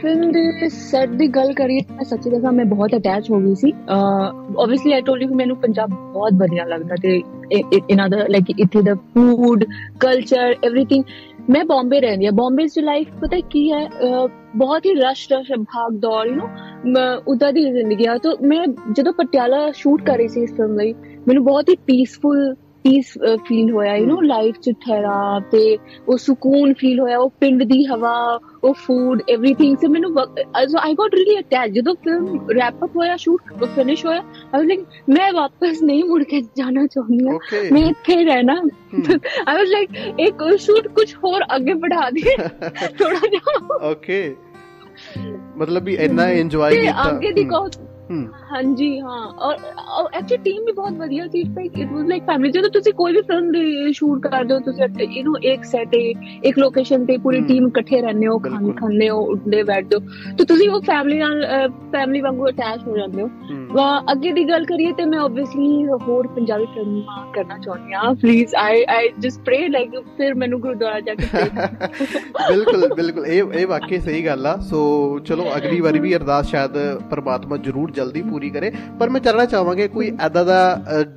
ਫਿਲਮ 0.00 0.32
ਦੇ 0.32 0.68
ਸੈਟ 0.68 1.08
ਦੀ 1.08 1.28
ਗੱਲ 1.28 1.52
ਕਰੀਏ 1.52 1.80
ਮੈਂ 1.90 2.04
ਸੱਚੀ 2.04 2.30
ਦੱਸਾਂ 2.30 2.52
ਮੈਂ 2.52 2.64
ਬਹੁਤ 2.64 2.94
ਅਟੈਚ 2.96 3.30
ਹੋ 3.30 3.40
ਗਈ 3.40 3.54
ਸੀ 3.54 3.72
ਆਬਵੀਅਸਲੀ 3.90 4.92
ਆਈ 4.92 5.00
ਟੋਲਡ 5.00 5.22
ਯੂ 5.22 5.34
ਮੈਨੂੰ 5.34 5.56
ਪੰਜਾਬ 5.56 5.90
ਬਹੁਤ 5.90 6.32
ਵਧੀਆ 6.32 6.64
ਲੱਗਦਾ 6.64 6.94
ਤੇ 7.02 7.22
ਇਨ 7.90 8.06
ਅਦਰ 8.06 8.28
ਲਾਈਕ 8.28 8.60
ਇੱਥੇ 8.60 8.82
ਦਾ 8.82 8.94
ਫੂਡ 8.94 9.64
ਕਲਚਰ 10.00 10.54
एवरीथिंग 10.66 11.02
ਮੈਂ 11.50 11.64
ਬੰਬੇ 11.64 12.00
ਰਹਿੰਦੀ 12.00 12.26
ਆ 12.26 12.30
ਬੰਬੇ 12.30 12.64
ਦੀ 12.64 12.80
ਲਾਈਫ 12.80 13.08
ਪਤਾ 13.20 13.36
ਕੀ 13.50 13.72
ਹੈ 13.72 13.88
ਬਹੁਤ 14.56 14.86
ਹੀ 14.86 14.94
ਰਸ਼ 14.94 15.32
ਰਸ਼ 15.32 15.52
ਭਾਗ 15.52 15.92
ਦੌੜ 15.92 16.26
ਯੂ 16.26 16.34
نو 16.34 17.22
ਉਦਾਂ 17.28 17.52
ਦੀ 17.52 17.70
ਜ਼ਿੰਦਗੀ 17.72 18.06
ਆ 18.06 18.16
ਤਾਂ 18.18 18.32
ਮੈਂ 18.42 18.66
ਜਦੋਂ 18.92 19.12
ਪਟਿਆਲਾ 19.12 19.70
ਸ਼ੂਟ 19.70 20.02
ਕਰ 20.02 20.16
ਰਹੀ 20.16 20.28
ਸੀ 20.28 20.42
ਇਸ 20.42 20.52
ਫਿਲਮ 20.52 20.76
ਲਈ 20.76 20.92
ਮੈਨੂੰ 21.28 21.44
ਬਹੁਤ 21.44 21.68
ਹੀ 21.68 21.76
ਪੀਸਫੁਲ 21.76 22.54
पीस 22.83 23.13
फील 23.17 23.67
uh, 23.67 23.73
होया 23.73 23.95
यू 23.95 24.05
नो 24.05 24.21
लाइफ 24.21 24.55
च 24.67 24.69
ते 25.51 25.75
वो 26.07 26.17
सुकून 26.17 26.73
फील 26.73 26.99
होया 26.99 27.19
वो 27.19 27.27
पिंड 27.39 27.63
दी 27.63 27.83
हवा 27.83 28.35
वो 28.35 28.73
फ़ूड 28.73 29.21
एवरीथिंग 29.29 29.77
से 29.77 29.87
मैंने 29.87 30.07
so 30.67 30.77
I 30.77 30.93
got 30.93 31.15
really 31.15 31.35
attach 31.35 31.71
जब 31.71 31.93
फ़िल्म 31.93 32.47
रैप 32.51 32.79
अप 32.83 32.97
होया 32.97 33.15
शूट 33.17 33.41
फिनिश 33.63 34.05
होया 34.05 34.17
आई 34.17 34.57
वाज 34.57 34.65
लाइक 34.65 34.85
मैं 35.09 35.31
वापस 35.31 35.79
नहीं 35.83 36.03
मुड़ 36.03 36.23
के 36.23 36.41
जाना 36.41 36.85
चाहूँगी 36.85 37.25
okay. 37.25 37.71
मैं 37.71 37.89
इथे 37.89 38.23
रहना। 38.23 38.53
आई 39.47 39.57
वाज 39.57 39.67
लाइक 39.69 40.15
एक 40.19 40.57
शूट 40.57 40.87
कुछ 40.87 41.17
और 41.25 41.41
आगे 41.41 41.73
बढ़ा 41.73 42.09
दिए। 42.09 42.37
थोड़ा 43.01 43.19
जाओ। 43.19 43.91
Okay 43.91 44.29
okay. 44.29 44.47
मतलब 45.57 45.83
भी 45.83 45.95
इतना 45.95 46.25
एंजॉय 46.25 46.75
किया 46.81 46.93
आगे 46.93 47.31
दिखाओ 47.31 47.67
hmm. 47.67 47.86
ਹਾਂਜੀ 48.51 48.99
ਹਾਂ। 48.99 49.21
ਔਰ 49.39 49.55
ਐਕਚੁਅਲੀ 50.13 50.37
ਟੀਮ 50.37 50.63
ਵੀ 50.65 50.71
ਬਹੁਤ 50.71 50.93
ਵਧੀਆ 50.93 51.27
ਸੀ। 51.27 51.41
It 51.41 51.77
it 51.77 51.91
was 51.91 52.05
like 52.07 52.23
family 52.23 52.51
ਜਦੋਂ 52.51 52.69
ਤੁਸੀਂ 52.69 52.93
ਕੋਈ 52.93 53.13
ਵੀ 53.13 53.21
ਫਿਲਮ 53.21 53.51
ਸ਼ੂਟ 53.91 54.27
ਕਰਦੇ 54.27 54.53
ਹੋ 54.53 54.59
ਤੁਸੀਂ 54.59 54.83
ਯੂ 55.11 55.23
نو 55.23 55.39
ਇੱਕ 55.43 55.63
ਸੈਟ 55.63 55.89
ਤੇ 55.89 56.13
ਇੱਕ 56.43 56.59
ਲੋਕੇਸ਼ਨ 56.59 57.05
ਤੇ 57.05 57.17
ਪੂਰੀ 57.17 57.41
ਟੀਮ 57.41 57.67
ਇਕੱਠੇ 57.67 58.01
ਰਹਿੰਦੇ 58.01 58.27
ਹੋ 58.27 58.37
ਖਾਣ 58.39 58.71
ਖਾਂਦੇ 58.71 59.09
ਹੋ 59.09 59.19
ਉੱਠਦੇ 59.21 59.63
ਬੈਠਦੇ 59.63 59.95
ਹੋ। 59.95 60.33
ਤੇ 60.37 60.45
ਤੁਸੀਂ 60.45 60.69
ਉਹ 60.69 60.81
ਫੈਮਿਲੀ 60.81 61.17
ਨਾਲ 61.19 61.69
ਫੈਮਿਲੀ 61.91 62.21
ਵਾਂਗੂ 62.21 62.47
ਅਟੈਚ 62.49 62.87
ਹੋ 62.87 62.97
ਜਾਂਦੇ 62.97 63.21
ਹੋ। 63.21 63.29
ਅੱਗੇ 64.11 64.31
ਦੀ 64.31 64.43
ਗੱਲ 64.49 64.65
ਕਰੀਏ 64.65 64.91
ਤੇ 64.91 65.05
ਮੈਂ 65.05 65.19
ਆਬਵੀਅਸਲੀ 65.19 65.85
ਹੋਰ 66.07 66.27
ਪੰਜਾਬੀ 66.27 66.65
ਫਿਲਮਾਂ 66.65 67.25
ਕਰਨਾ 67.33 67.57
ਚਾਹੁੰਦੀ 67.57 67.93
ਹਾਂ। 67.93 68.13
Please 68.15 68.55
I 68.55 68.83
I 68.89 69.09
just 69.19 69.41
pray 69.45 69.67
like 69.67 69.99
ਫਿਰ 70.17 70.33
ਮੈਨੂੰ 70.35 70.59
ਗੁਰਦੁਆਰਾ 70.61 70.99
ਜਾ 70.99 71.13
ਕੇ 71.13 71.25
ਬਿਲਕੁਲ 72.49 72.87
ਬਿਲਕੁਲ। 72.95 73.25
ਇਹ 73.25 73.43
ਇਹ 73.53 73.67
ਵਾਕਈ 73.67 73.99
ਸਹੀ 73.99 74.25
ਗੱਲ 74.25 74.45
ਆ। 74.47 74.55
ਸੋ 74.69 75.19
ਚਲੋ 75.19 75.45
ਅਗਲੀ 75.57 75.79
ਵਾਰੀ 75.81 75.99
ਵੀ 75.99 76.15
ਅਰਦਾਸ 76.15 76.49
ਸ਼ਾਇਦ 76.49 76.71
ਪਰਮਾਤਮਾ 77.09 77.57
ਜ਼ਰੂਰ 77.57 77.91
ਜਲਦੀ 77.97 78.21
ਪੂਰੀ 78.21 78.49
ਕਰੇ। 78.49 78.71
ਪਰ 78.99 79.09
ਮੈਂ 79.09 79.21
ਚਾਹਣਾ 79.21 79.45
ਚਾਹਾਂਗੇ 79.45 79.87
ਕੋਈ 79.87 80.11
ਐਦਾ 80.21 80.43
ਦਾ 80.43 80.59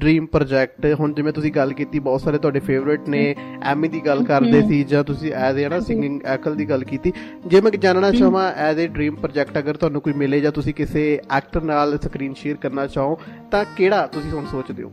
ਡ੍ਰੀਮ 0.01 0.27
ਪ੍ਰੋਜੈਕਟ 0.27 0.87
ਹੁਣ 1.01 1.15
ਜਿਵੇਂ 1.15 1.33
ਤੁਸੀਂ 1.33 1.53
ਗੱਲ 1.53 1.73
ਕੀਤੀ 1.73 1.99
ਬਹੁਤ 2.01 2.21
ਸਾਰੇ 2.21 2.39
ਤੁਹਾਡੇ 2.39 2.61
ਫੇਵਰਿਟ 2.61 3.09
ਨੇ 3.09 3.23
ਐਮੀ 3.65 3.89
ਦੀ 3.89 4.01
ਗੱਲ 4.07 4.25
ਕਰਦੇ 4.25 4.63
ਸੀ 4.63 4.83
ਜਾਂ 4.85 5.03
ਤੁਸੀਂ 5.05 5.33
ਐਜ਼ 5.33 5.59
ਏ 5.59 5.69
ਨਾ 5.69 5.81
ਸਿੰਗਿੰਗ 5.81 6.21
ਐਕਲ 6.27 6.55
ਦੀ 6.55 6.69
ਗੱਲ 6.71 6.85
ਕੀਤੀ। 6.85 7.13
ਜੇ 7.47 7.61
ਮੈਂ 7.61 7.71
ਜਾਣਨਾ 7.81 8.11
ਚਾਹਾਂ 8.11 8.51
ਐਜ਼ 8.61 8.81
ਏ 8.81 8.87
ਡ੍ਰੀਮ 8.89 9.15
ਪ੍ਰੋਜੈਕਟ 9.17 9.59
ਅਗਰ 9.59 9.77
ਤੁਹਾਨੂੰ 9.77 10.01
ਕੋਈ 10.01 10.13
ਮਿਲੇ 10.15 10.41
ਜਾਂ 10.41 10.53
ਤੁਸੀਂ 10.53 10.75
ਕਿਸੇ 10.75 11.03
ਐਕਟਰ 11.31 11.63
ਨਾਲ 11.65 11.99
ਸਕਰੀਨ 11.99 12.35
ਸ਼ੇਅਰ 12.35 12.57
ਕਰਨਾ 12.57 12.87
ਚਾਹੋ 12.87 13.19
ਤਾਂ 13.51 13.65
ਕਿਹੜਾ 13.77 14.07
ਤੁਸੀਂ 14.07 14.31
ਹੁਣ 14.31 14.45
ਸੋਚਦੇ 14.47 14.83
ਹੋ? 14.83 14.93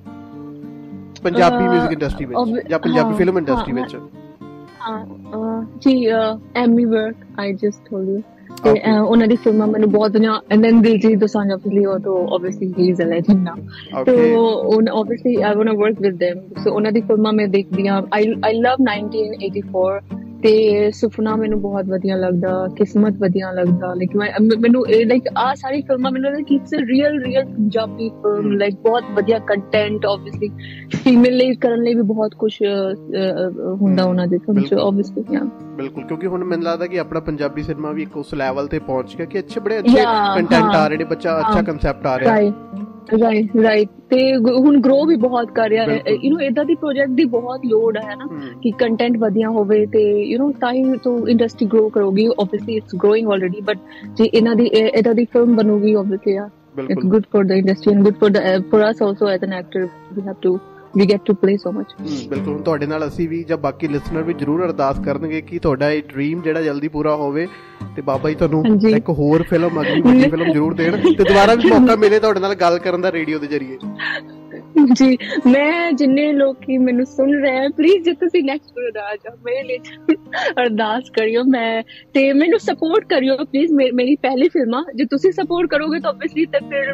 ਪੰਜਾਬੀ 1.24 1.66
뮤직 1.68 1.92
ਇੰਡਸਟਰੀ 1.92 2.26
ਵਿੱਚ 2.26 2.68
ਜਾਂ 2.70 2.80
ਪੰਜਾਬੀ 2.80 3.16
ਫਿਲਮ 3.16 3.38
ਇੰਡਸਟਰੀ 3.38 3.74
ਵਿੱਚ? 3.74 3.96
ਹਾਂ 4.82 5.64
ਜੀ 5.80 5.94
Ammy 6.56 6.86
Virk 6.86 7.16
I 7.40 7.54
just 7.54 7.90
told 7.90 8.10
you 8.10 8.22
ਤੇ 8.64 8.82
ਉਹਨਾਂ 9.00 9.28
ਦੀ 9.28 9.36
ਫਿਲਮਾਂ 9.36 9.68
ਮੈਨੂੰ 9.68 9.92
ਬਹੁਤ 9.92 10.12
ਵਧੀਆ 10.12 10.42
and 10.52 10.62
then 10.62 10.82
Diljit 10.82 11.20
Dosanjh 11.20 11.52
obviously 11.52 11.86
ਉਹ 11.86 12.00
ਤਾਂ 12.00 12.36
ਆਬਵੀਅਸਲੀ 12.36 12.74
ਹੀ 12.80 12.90
ਇਜ਼ 12.90 13.02
ਅ 13.02 13.06
ਲੈਜੈਂਡ 13.06 13.44
ਨਾਓ 13.44 14.04
ਤੇ 14.04 14.36
ਉਹ 14.36 14.82
obviously 14.92 15.36
I 15.36 15.56
want 15.56 15.70
to 15.70 15.78
work 15.78 16.02
with 16.02 16.24
them. 16.24 16.64
So 16.64 16.72
ਉਹਨਾਂ 16.72 16.92
ਦੀ 16.92 17.02
ਫਿਲਮਾਂ 17.02 17.34
ਮੈਂ 17.34 17.48
ਦੇਖਦੀ 17.48 17.88
ਆ 17.88 18.02
ਆਈ 18.14 18.34
ਆਈ 18.46 18.54
ਲਵ 18.54 18.84
1984 18.84 20.27
ਤੇ 20.44 20.92
ਸੁਪਨਾ 20.92 21.36
ਮੈਨੂੰ 21.36 21.62
ਬਹੁਤ 21.62 21.86
ਵਧੀਆ 21.86 22.16
ਲੱਗਦਾ 22.16 22.68
ਕਿਸਮਤ 22.76 23.14
ਵਧੀਆ 23.18 23.52
ਲੱਗਦਾ 23.52 23.94
ਲਾਈਕ 23.94 24.16
ਮੈਨੂੰ 24.60 24.88
ਇਹ 24.88 25.06
ਲਾਈਕ 25.06 25.24
ਆ 25.38 25.54
ਸਾਰੀ 25.56 25.82
ਫਿਲਮਾਂ 25.82 26.12
ਮੈਨੂੰ 26.12 26.32
ਲੱਗਦਾ 26.32 26.44
ਕਿ 26.48 26.56
it's 26.56 26.74
a 26.74 26.78
real 26.78 27.24
real 27.24 27.46
Punjabi 27.46 28.10
film 28.10 28.52
like 28.52 28.76
ਬਹੁਤ 28.76 29.04
ਵਧੀਆ 29.14 29.40
ਕੰਟੈਂਟ 29.40 30.06
ਆਬਵੀਅਸਲੀ 30.06 30.50
ਫੀਮੇਲ 30.96 31.38
ਲਈ 31.38 31.56
ਕਰਨ 31.56 31.84
ਲਈ 31.84 31.94
ਵੀ 31.94 32.02
ਬਹੁਤ 32.02 32.36
ਕੁਝ 32.36 32.54
ਹੁੰਦਾ 33.82 34.04
ਉਹਨਾਂ 34.04 34.28
ਦੇ 34.28 34.38
ਫਿਲਮ 34.38 34.62
ਚ 34.62 34.74
ਆਬਵੀਅਸਲੀ 34.74 35.24
ਯਾ 35.32 35.42
ਬਿਲਕੁਲ 35.78 36.04
ਕਿਉਂਕਿ 36.04 36.28
ਹੁਣ 36.28 36.44
ਮੈਨੂੰ 36.44 36.66
ਲੱਗਦਾ 36.66 36.88
ਕਿ 36.88 37.00
ਆਪਣਾ 37.00 37.20
ਪੰਜਾਬੀ 37.20 37.64
ਸਿਨੇਮਾ 37.64 37.92
ਵੀ 37.92 38.02
ਇੱਕ 38.02 38.18
ਉਸ 38.18 38.34
ਲੈਵਲ 38.34 38.68
ਤੇ 38.68 38.80
ਪਹੁੰਚ 38.80 39.16
ਗਿਆ 39.18 39.26
ਕਿ 39.26 39.40
ਅੱਛੇ 39.40 39.60
ਬੜੇ 39.60 39.80
ਅੱਛੇ 39.80 40.04
ਕੰਟੈਂਟ 40.36 40.76
ਆ 40.76 40.88
ਰਹੇ 40.88 40.98
ਨੇ 40.98 41.04
ਬੱਚਾ 41.04 41.40
ਅੱਛਾ 41.40 41.62
ਕਨਸੈਪਟ 41.62 42.06
ਆ 42.06 42.20
ਰਿਹਾ। 42.20 42.36
ਹੈ 42.36 42.52
ਰਾਈਟ 43.14 43.56
ਰਾਈਟ 43.64 43.90
ਤੇ 44.10 44.20
ਹੁਣ 44.38 44.80
ਗਰੋ 44.82 45.04
ਵੀ 45.06 45.16
ਬਹੁਤ 45.16 45.52
ਕਰ 45.52 45.70
ਰਿਹਾ 45.70 45.84
ਹੈ। 45.84 46.02
ਯੂ 46.24 46.32
نو 46.32 46.40
ਇਦਾਂ 46.42 46.66
ਦੀ 46.66 46.76
ਪ੍ਰੋਜੈਕਟ 46.76 47.12
ਦੀ 47.12 47.24
ਬਹੁਤ 47.26 47.66
ਲੋਡ 47.66 47.98
ਹੈ 47.98 48.16
ਨਾ? 48.16 48.28
ਕਿ 48.64 48.72
ਕੰਟੈਂਟ 48.72 49.18
ਵਧੀਆ 49.18 49.50
ਹੋਵੇ 49.50 49.86
ਤੇ 49.86 50.04
ਯੂ 50.22 50.38
نو 50.40 50.52
ਤਾਂ 50.62 50.72
ਹੀ 50.74 50.98
ਤੋਂ 51.04 51.18
industry 51.28 51.68
grow 51.68 51.90
ਕਰੋਗੀ। 51.90 52.28
Obviously 52.28 52.76
it's 52.76 52.96
growing 53.04 53.30
already 53.32 53.62
but 53.62 53.78
ਜੇ 54.18 54.30
ਇਹਨਾਂ 54.34 54.56
ਦੀ 54.56 54.66
ਇਦਾਂ 54.66 55.14
ਦੀ 55.16 55.26
ਫਿਲਮ 55.26 55.56
ਬਣੂਗੀ 55.56 55.94
obviously 55.94 56.36
uh 56.36 56.50
it's 56.90 57.06
good 57.06 57.24
for 57.34 57.46
the 57.46 57.58
industry 57.58 57.94
and 57.94 58.04
good 58.04 58.16
for 58.16 58.32
the 58.32 58.62
for 58.72 58.90
us 58.90 59.02
also 59.02 59.28
as 59.28 59.44
an 59.44 59.54
actor 59.54 59.88
we 60.14 60.22
have 60.22 60.36
to 60.42 60.58
we 60.98 61.06
get 61.06 61.22
to 61.26 61.34
play 61.34 61.56
so 61.58 61.72
much 61.72 61.94
ਬਿਲਕੁਲ। 62.30 62.58
ਤੁਹਾਡੇ 62.58 62.86
ਨਾਲ 62.86 63.08
ਅਸੀਂ 63.08 63.28
ਵੀ 63.30 63.44
ਜਾਂ 63.44 63.58
ਬਾਕੀ 63.58 63.88
ਲਿਸਨਰ 63.88 64.24
ਵੀ 64.24 64.34
ਜਰੂਰ 64.34 64.64
ਅਰਦਾਸ 64.66 65.00
ਕਰਨਗੇ 65.00 65.42
ਕਿ 65.42 65.60
ਤੁਹਾਡਾ 65.60 65.90
ਇਹ 65.92 66.02
ਡ੍ਰੀਮ 66.04 66.42
ਜਿਹੜਾ 66.42 66.62
ਜਲਦੀ 66.62 66.88
ਪੂਰਾ 66.88 67.16
ਹੋਵੇ। 67.16 67.48
ਤੇ 67.96 68.02
ਬਾਬਾ 68.02 68.30
ਜੀ 68.30 68.36
ਤੁਹਾਨੂੰ 68.36 68.64
ਇੱਕ 68.90 69.10
ਹੋਰ 69.10 69.44
ਫਿਲਮ 69.44 69.82
ਅਗਲੀ 69.82 70.02
ਵੱਡੀ 70.02 70.30
ਫਿਲਮ 70.30 70.52
ਜਰੂਰ 70.54 70.74
ਦੇਣ। 70.74 70.98
ਤੇ 70.98 71.24
ਦੁਬਾਰਾ 71.24 71.54
ਵੀ 71.54 71.70
ਮੌਕਾ 71.70 71.96
ਮਿਲੇ 71.96 72.20
ਤੁਹਾਡੇ 72.20 72.40
ਨਾਲ 72.40 72.56
ਗੱਲ 72.56 72.78
ਕਰਨ 72.80 73.02
ਦਾ 73.02 73.12
ਰੇਡੀਓ 73.12 73.40
ਦੇ 73.40 73.48
ਜ਼ਰੀਏ। 73.48 73.78
ਜੀ 74.78 75.18
ਮੈਂ 75.48 75.92
ਜਿੰਨੇ 75.92 76.32
ਲੋਕੀ 76.34 76.78
ਮੈਨੂੰ 76.78 77.06
ਸੁਣ 77.06 77.34
ਰਹੇ 77.42 77.58
ਹਨ 77.58 77.72
ਪਲੀਜ਼ 77.72 78.04
ਜੇ 78.04 78.14
ਤੁਸੀਂ 78.14 78.44
ਨੈਕਸਟ 78.44 78.80
ਵੀਡੀਓ 78.80 79.02
ਆ 79.02 79.36
ਮੇਰੇ 79.46 79.64
ਲਈ 79.64 79.78
ਅਰਦਾਸ 80.62 81.10
ਕਰਿਓ 81.10 81.44
ਮੈਂ 81.44 81.84
ਤੇ 82.14 82.34
ਮੈਨੂੰ 82.34 82.60
ਸਪੋਰਟ 82.60 83.06
ਕਰਿਓ 83.06 83.38
ਪਲੀਜ਼ 83.38 83.72
ਮੇਰੀ 83.94 84.16
ਪਹਿਲੀ 84.16 84.50
ਫਿਲਮ 84.50 84.84
ਜੇ 84.96 85.06
ਤੁਸੀਂ 85.06 85.32
ਸਪੋਰਟ 85.32 85.70
ਕਰੋਗੇ 85.70 86.00
ਤਾਂ 86.00 86.10
ਆਬਵੀਅਸਲੀ 86.10 86.46
ਤਾਂ 86.46 86.60
ਫਿਰ 86.70 86.94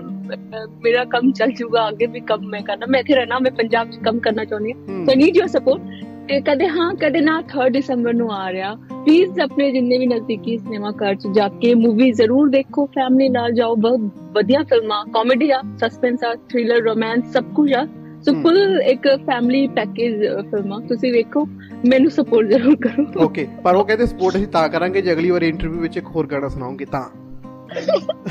ਮੇਰਾ 0.83 1.03
ਕੰਮ 1.05 1.31
ਚੱਲ 1.31 1.51
ਜੂਗਾ 1.51 1.89
ਅੱਗੇ 1.89 2.05
ਵੀ 2.05 2.19
ਕੰਮ 2.19 2.47
ਮੈਂ 2.47 2.61
ਕਰਨਾ 2.61 2.85
ਮੈਂ 2.85 2.99
ਇੱਥੇ 2.99 3.15
ਰਹਿਣਾ 3.15 3.39
ਮੈਂ 3.39 3.51
ਪੰਜਾਬ 3.51 3.89
'ਚ 3.91 3.97
ਕੰਮ 3.97 4.19
ਕਰਨਾ 4.19 4.45
ਚਾਹੁੰਦੀ 4.45 4.71
ਹਾਂ। 4.71 5.05
ਸੋ 5.05 5.15
ਨੀਡ 5.15 5.37
ਯੂਰ 5.37 5.47
ਸਪੋਰਟ 5.47 5.81
ਤੇ 6.27 6.39
ਕਦੇ 6.41 6.67
ਹਾਂ 6.67 6.93
ਕਦੇ 6.95 7.21
ਨਾ 7.21 7.41
3 7.49 7.69
ਦਸੰਬਰ 7.69 8.13
ਨੂੰ 8.13 8.31
ਆ 8.33 8.51
ਰਿਹਾ। 8.51 8.73
ਪਲੀਜ਼ 8.91 9.39
ਆਪਣੇ 9.39 9.71
ਜਿੰਨੇ 9.71 9.97
ਵੀ 9.97 10.05
ਨਜ਼ਦੀਕੀ 10.07 10.57
ਸਿਨੇਮਾ 10.57 10.91
ਘਰ 10.91 11.15
ਚ 11.15 11.27
ਜਾ 11.35 11.47
ਕੇ 11.61 11.73
ਮੂਵੀ 11.75 12.11
ਜ਼ਰੂਰ 12.11 12.49
ਦੇਖੋ 12.49 12.85
ਫੈਮਿਲੀ 12.85 13.29
ਨਾਲ 13.29 13.53
ਜਾਓ 13.53 13.75
ਬਹੁਤ 13.75 13.99
ਵਧੀਆ 14.33 14.63
ਫਿਲਮਾਂ 14.63 15.03
ਕਾਮੇਡੀ 15.05 15.49
ਆ 15.51 15.61
ਸਸਪੈਂਸ 15.77 16.23
ਆ 16.23 16.33
ਥ੍ਰਿਲਰ 16.49 16.81
ਰੋਮਾਂਸ 16.81 17.33
ਸਭ 17.33 17.53
ਕੁਝ 17.55 17.73
ਆ। 17.73 17.85
ਸੋ 18.25 18.33
ਫੁੱਲ 18.33 18.81
ਇੱਕ 18.81 19.07
ਫੈਮਿਲੀ 19.25 19.67
ਪੈਕੇਜ 19.67 20.21
ਫਿਲਮਾਂ 20.51 20.79
ਤੁਸੀਂ 20.81 21.11
ਵੇਖੋ 21.13 21.45
ਮੈਨੂੰ 21.85 22.11
ਸਪੋਰਟ 22.11 22.47
ਜ਼ਰੂਰ 22.47 22.75
ਕਰੋ। 22.75 23.05
ਓਕੇ 23.23 23.47
ਪਰ 23.63 23.75
ਉਹ 23.75 23.85
ਕਹਿੰਦੇ 23.85 24.05
ਸਪੋਰਟ 24.05 24.35
ਅਸੀਂ 24.35 24.47
ਤਾਂ 24.47 24.67
ਕਰਾਂਗੇ 24.69 25.01
ਜੇ 25.01 25.11
ਅਗਲੀ 25.13 25.29
ਵਾਰ 25.29 25.41
ਇੰਟਰਵਿਊ 25.41 25.81
ਵਿੱਚ 25.81 25.97
ਇੱਕ 25.97 26.07
ਹੋਰ 26.15 26.27
ਗਾਣਾ 26.27 26.47
ਸੁਣਾਉਂਗੇ 26.47 26.85
ਤਾਂ। 26.85 27.03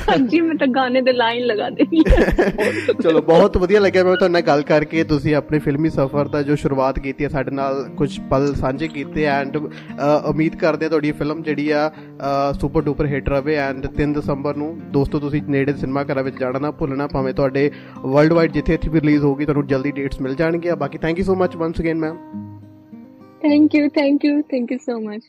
ਹਾਂਜੀ 0.09 0.41
ਮੈਂ 0.41 0.55
ਤਾਂ 0.57 0.67
ਗਾਣੇ 0.67 1.01
ਦੇ 1.03 1.13
ਲਾਈਨ 1.13 1.45
ਲਗਾ 1.47 1.69
ਦੇਣੀ 1.71 2.03
ਚਲੋ 3.03 3.21
ਬਹੁਤ 3.23 3.57
ਵਧੀਆ 3.57 3.81
ਲੱਗਿਆ 3.81 4.05
ਮੈਂ 4.05 4.17
ਤੁਹਾਡੇ 4.17 4.33
ਨਾਲ 4.33 4.43
ਗੱਲ 4.43 4.63
ਕਰਕੇ। 4.63 5.05
ਤੁਸੀਂ 5.05 5.35
ਆਪਣੇ 5.35 5.59
ਫਿਲਮੀ 5.59 5.91
ਸਫ਼ਰ 5.91 6.29
ਦਾ 6.29 6.43
ਜੋ 6.43 6.57
ਸ਼ੁਰੂਆਤ 6.57 6.99
ਕੀਤੀ 6.99 7.25
ਹੈ 7.25 7.29
ਸਾਡੇ 7.29 7.51
ਨਾਲ 7.51 7.83
ਕੁਝ 7.97 8.09
ਪਲ 8.31 8.53
ਸਾਂਝੇ 8.55 8.89
ਕੀਤੇ 8.89 9.25
ਐਂਡ 9.25 9.57
ਉਮੀਦ 10.27 10.57
ਕਰਦੇ 10.57 10.85
ਹਾਂ 10.85 10.91
ਤੁਹਾਡੀ 10.91 11.13
ਫਿਲਮ 11.13 11.43
ਜਿਹੜੀ 11.43 11.71
ਆ 11.71 11.91
ਸੁਪਰ 12.61 12.83
ਡੂਪਰ 12.83 13.07
ਹਿੱਟ 13.07 13.29
ਰਵੇ 13.29 13.57
ਐਂਡ 13.59 13.87
3 14.01 14.15
ਦਸੰਬਰ 14.15 14.57
ਨੂੰ 14.57 14.71
ਦੋਸਤੋ 14.93 15.19
ਤੁਸੀਂ 15.19 15.43
ਨੇੜੇ 15.49 15.73
ਸਿਨੇਮਾ 15.73 16.05
ਘਰਾਂ 16.05 16.23
ਵਿੱਚ 16.23 16.39
ਜਾਣਾ 16.39 16.59
ਨਾ 16.59 16.71
ਭੁੱਲਣਾ 16.71 17.07
ਭਾਵੇਂ 17.07 17.35
ਤੁਹਾਡੇ 17.35 17.71
ਵਰਲਡ 17.99 18.33
ਵਾਈਡ 18.33 18.53
ਜਿੱਥੇ 18.53 18.75
ਇੱਥੇ 18.75 18.91
ਵੀ 18.91 19.01
ਰਿਲੀਜ਼ 19.01 19.25
ਹੋਗੀ 19.25 19.45
ਤੁਹਾਨੂੰ 19.45 19.67
ਜਲਦੀ 19.67 19.91
ਡੇਟਸ 19.93 20.21
ਮਿਲ 20.21 20.35
ਜਾਣਗੀਆਂ। 20.35 20.77
ਬਾਕੀ 20.77 20.99
thank 20.99 21.19
you 21.19 21.25
so 21.25 21.35
much 21.35 21.57
once 21.57 21.81
again 21.81 21.99
ma'am 21.99 22.17
thank 23.43 23.75
you 23.75 23.89
thank 23.89 24.25
you 24.25 24.41
thank 24.43 24.73
you 24.73 24.79
so 24.79 24.99
much 25.01 25.23